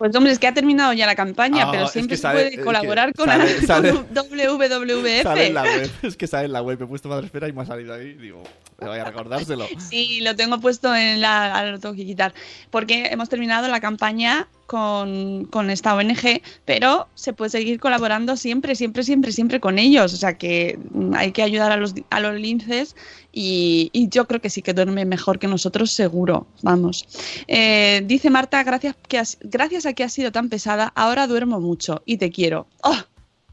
[0.02, 3.14] Pues hombre, es que ha terminado ya la campaña, Ah, pero siempre se puede colaborar
[3.14, 5.22] con, sale- sale- con WWF.
[5.22, 5.92] Sale en la web.
[6.02, 6.80] Es que sale en la web.
[6.80, 8.14] Me he puesto madre espera y me ha salido ahí.
[8.16, 8.42] Digo,
[8.80, 9.68] me voy a recordárselo.
[9.78, 11.56] Sí, lo tengo puesto en la.
[11.56, 12.34] Ahora lo tengo que quitar.
[12.72, 19.04] Porque hemos terminado la campaña con, esta ONG, pero se puede seguir colaborando siempre, siempre,
[19.04, 20.14] siempre, siempre con ellos.
[20.14, 21.94] O sea que mm, hay que ayudar a los,
[22.40, 22.96] linces
[23.34, 26.48] y, y yo creo que sí que duerme mejor que nosotros, seguro.
[26.62, 27.06] Vamos.
[27.50, 31.60] Eh, dice Marta, gracias, que has- gracias a que has sido tan pesada, ahora duermo
[31.60, 32.66] mucho y te quiero.
[32.84, 32.96] ¡Oh!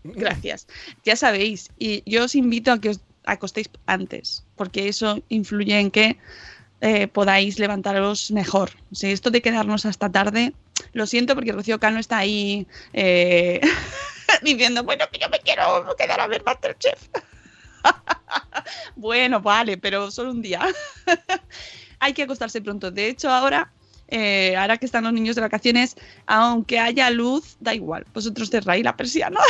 [0.04, 0.68] Gracias.
[1.04, 5.90] Ya sabéis, y yo os invito a que os acostéis antes, porque eso influye en
[5.90, 6.16] que
[6.80, 8.70] eh, podáis levantaros mejor.
[8.92, 10.52] O sea, esto de quedarnos hasta tarde,
[10.92, 13.60] lo siento porque Rocío Cano está ahí eh,
[14.42, 17.08] diciendo, bueno, que yo me quiero quedar a ver Masterchef.
[18.96, 20.66] bueno, vale, pero solo un día.
[22.00, 22.90] Hay que acostarse pronto.
[22.90, 23.72] De hecho, ahora,
[24.08, 28.06] eh, ahora que están los niños de vacaciones, aunque haya luz, da igual.
[28.14, 29.40] Vosotros cerráis la persiana.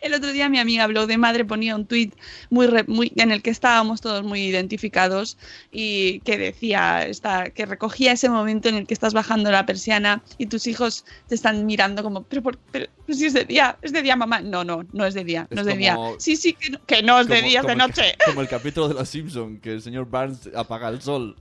[0.00, 2.14] El otro día mi amiga Blog de Madre ponía un tuit
[2.50, 5.36] muy, re- muy, en el que estábamos todos muy identificados
[5.72, 10.22] y que decía, esta, que recogía ese momento en el que estás bajando la persiana
[10.36, 13.92] y tus hijos te están mirando como, pero, pero, pero si es de día, es
[13.92, 14.40] de día mamá.
[14.40, 15.96] No, no, no es de día, no Es de día.
[16.18, 18.02] Sí, sí, que no, que no es de día, es de el- noche.
[18.26, 21.36] Como el capítulo de Los Simpson que el señor Barnes apaga el sol.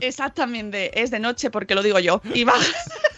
[0.00, 2.20] Exactamente, es de noche porque lo digo yo.
[2.34, 2.68] Y bajas.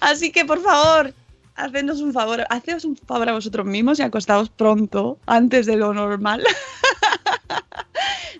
[0.00, 1.14] Así que por favor,
[1.54, 5.92] hacednos un favor, haceos un favor a vosotros mismos y acostaos pronto, antes de lo
[5.94, 6.44] normal.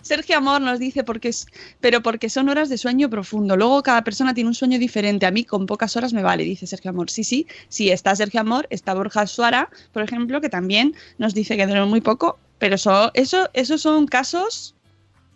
[0.01, 1.47] Sergio Amor nos dice porque es,
[1.81, 3.57] pero porque son horas de sueño profundo.
[3.57, 5.25] Luego cada persona tiene un sueño diferente.
[5.25, 7.09] A mí con pocas horas me vale, dice Sergio Amor.
[7.09, 11.57] Sí, sí, sí, está Sergio Amor, está Borja Suara, por ejemplo, que también nos dice
[11.57, 14.76] que duerme muy poco, pero eso, eso, esos son casos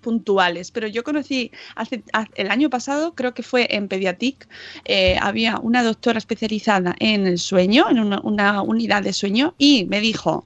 [0.01, 0.71] puntuales.
[0.71, 4.47] Pero yo conocí hace, ha- el año pasado, creo que fue en Pediatic,
[4.85, 9.85] eh, había una doctora especializada en el sueño, en una, una unidad de sueño, y
[9.85, 10.45] me dijo,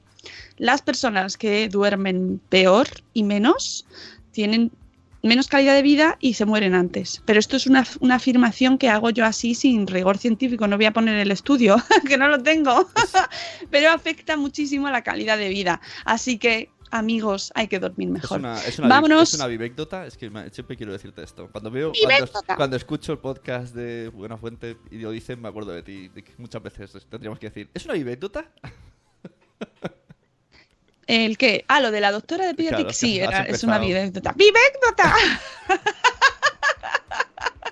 [0.57, 3.85] las personas que duermen peor y menos
[4.31, 4.71] tienen
[5.21, 7.23] menos calidad de vida y se mueren antes.
[7.25, 10.67] Pero esto es una, una afirmación que hago yo así sin rigor científico.
[10.67, 11.77] No voy a poner el estudio,
[12.07, 12.87] que no lo tengo,
[13.71, 15.81] pero afecta muchísimo a la calidad de vida.
[16.05, 18.39] Así que, amigos, hay que dormir Es mejor.
[18.39, 19.29] una, es una, Vámonos.
[19.33, 20.05] Es una vivécdota.
[20.05, 21.49] Es que siempre quiero decirte esto.
[21.51, 21.91] Cuando veo,
[22.55, 26.07] cuando, escucho el podcast de Buena Fuente y lo dicen, me acuerdo de ti.
[26.09, 28.49] de que muchas veces tendríamos que decir, ¿es una vivécdota?
[31.07, 31.65] ¿El qué?
[31.67, 34.33] Ah, lo de la doctora de Pediatric, Claro, es sí, era, es una empezado.
[34.35, 35.15] vivécdota.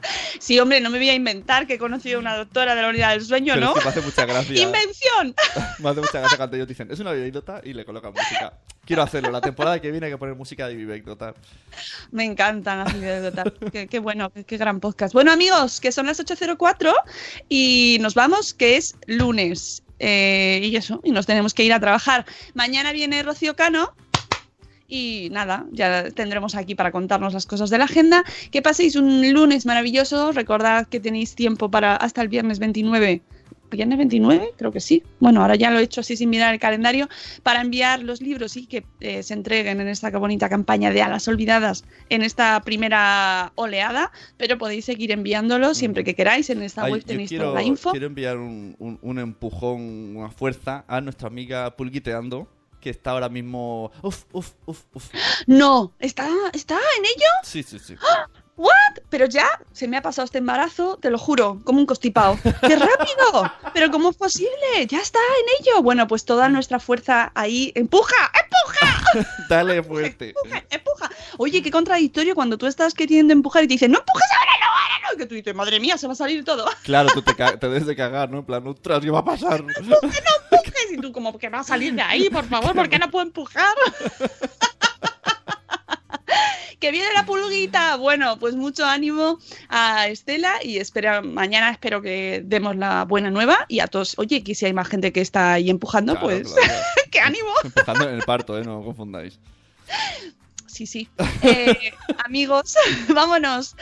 [0.39, 2.89] Sí, hombre, no me voy a inventar que he conocido a una doctora de la
[2.89, 3.71] unidad del sueño, Pero ¿no?
[3.71, 4.61] es que me hace mucha gracia.
[4.61, 5.35] ¡Invención!
[5.79, 8.53] Me hace mucha gracia cuando ellos dicen, es una vivécdota y le colocan música.
[8.85, 9.31] Quiero hacerlo.
[9.31, 11.33] La temporada que viene hay que poner música de vivécdota.
[12.11, 13.45] Me encantan las vivécdotas.
[13.71, 15.13] qué, qué bueno, qué, qué gran podcast.
[15.13, 16.93] Bueno, amigos, que son las 8.04
[17.49, 19.83] y nos vamos, que es lunes.
[19.99, 22.25] Eh, y eso, y nos tenemos que ir a trabajar.
[22.53, 23.95] Mañana viene Rocío Cano.
[24.93, 28.23] Y nada, ya tendremos aquí para contarnos las cosas de la agenda.
[28.51, 30.31] Que paséis un lunes maravilloso.
[30.33, 33.23] Recordad que tenéis tiempo para hasta el viernes 29.
[33.71, 34.51] ¿Viernes 29?
[34.55, 35.01] Creo que sí.
[35.19, 37.09] Bueno, ahora ya lo he hecho así sin mirar el calendario.
[37.41, 41.27] Para enviar los libros y que eh, se entreguen en esta bonita campaña de Alas
[41.27, 44.11] Olvidadas en esta primera oleada.
[44.37, 46.51] Pero podéis seguir enviándolos siempre que queráis.
[46.51, 47.89] En esta Ay, web tenéis quiero, toda la info.
[47.89, 52.47] quiero enviar un, un- un empujón, una fuerza a nuestra amiga Pulguiteando,
[52.83, 53.91] que está ahora mismo...
[54.01, 55.09] Uf, uf, uf, uf.
[55.47, 57.31] No, ¿está, ¿está en ello?
[57.43, 57.95] Sí, sí, sí.
[58.55, 58.71] ¿What?
[59.09, 62.37] Pero ya se me ha pasado este embarazo, te lo juro, como un constipado.
[62.43, 63.51] ¡Qué rápido!
[63.73, 64.85] ¿Pero cómo es posible?
[64.87, 65.81] Ya está en ello.
[65.81, 67.71] Bueno, pues toda nuestra fuerza ahí.
[67.75, 68.31] ¡Empuja!
[68.33, 69.27] ¡Empuja!
[69.49, 70.33] Dale fuerte.
[70.43, 70.63] ¡Empuja!
[70.69, 71.09] ¡Empuja!
[71.37, 74.71] Oye, qué contradictorio cuando tú estás queriendo empujar y te dicen, ¡no empujes ahora, no,
[74.71, 75.13] ahora no!
[75.15, 76.65] Y que tú dices, madre mía, se va a salir todo.
[76.83, 78.39] Claro, tú te, te debes de cagar, ¿no?
[78.39, 79.61] En plan, ostras, ¿qué va a pasar?
[79.61, 80.23] empujes.
[80.91, 83.25] Y tú, como que va a salir de ahí, por favor, ¿por qué no puedo
[83.25, 83.73] empujar?
[86.83, 87.95] Que viene la pulguita.
[87.95, 93.65] Bueno, pues mucho ánimo a Estela y espera, mañana espero que demos la buena nueva
[93.69, 94.19] y a todos.
[94.19, 96.73] Oye, que si hay más gente que está ahí empujando, Claro, pues claro.
[97.11, 97.47] qué ánimo.
[97.63, 98.65] Empezando en el parto, ¿eh?
[98.65, 99.39] No confundáis.
[100.67, 101.07] Sí, sí.
[101.41, 101.93] Eh,
[102.25, 102.75] amigos,
[103.07, 103.77] vámonos.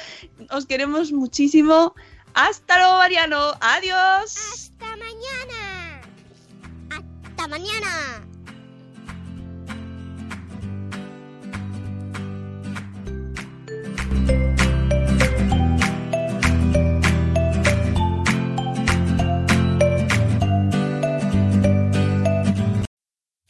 [0.51, 1.95] Os queremos muchísimo.
[2.35, 3.53] Hasta luego, Mariano.
[3.61, 4.37] Adiós.
[4.53, 6.01] Hasta mañana.
[6.91, 8.30] Hasta mañana.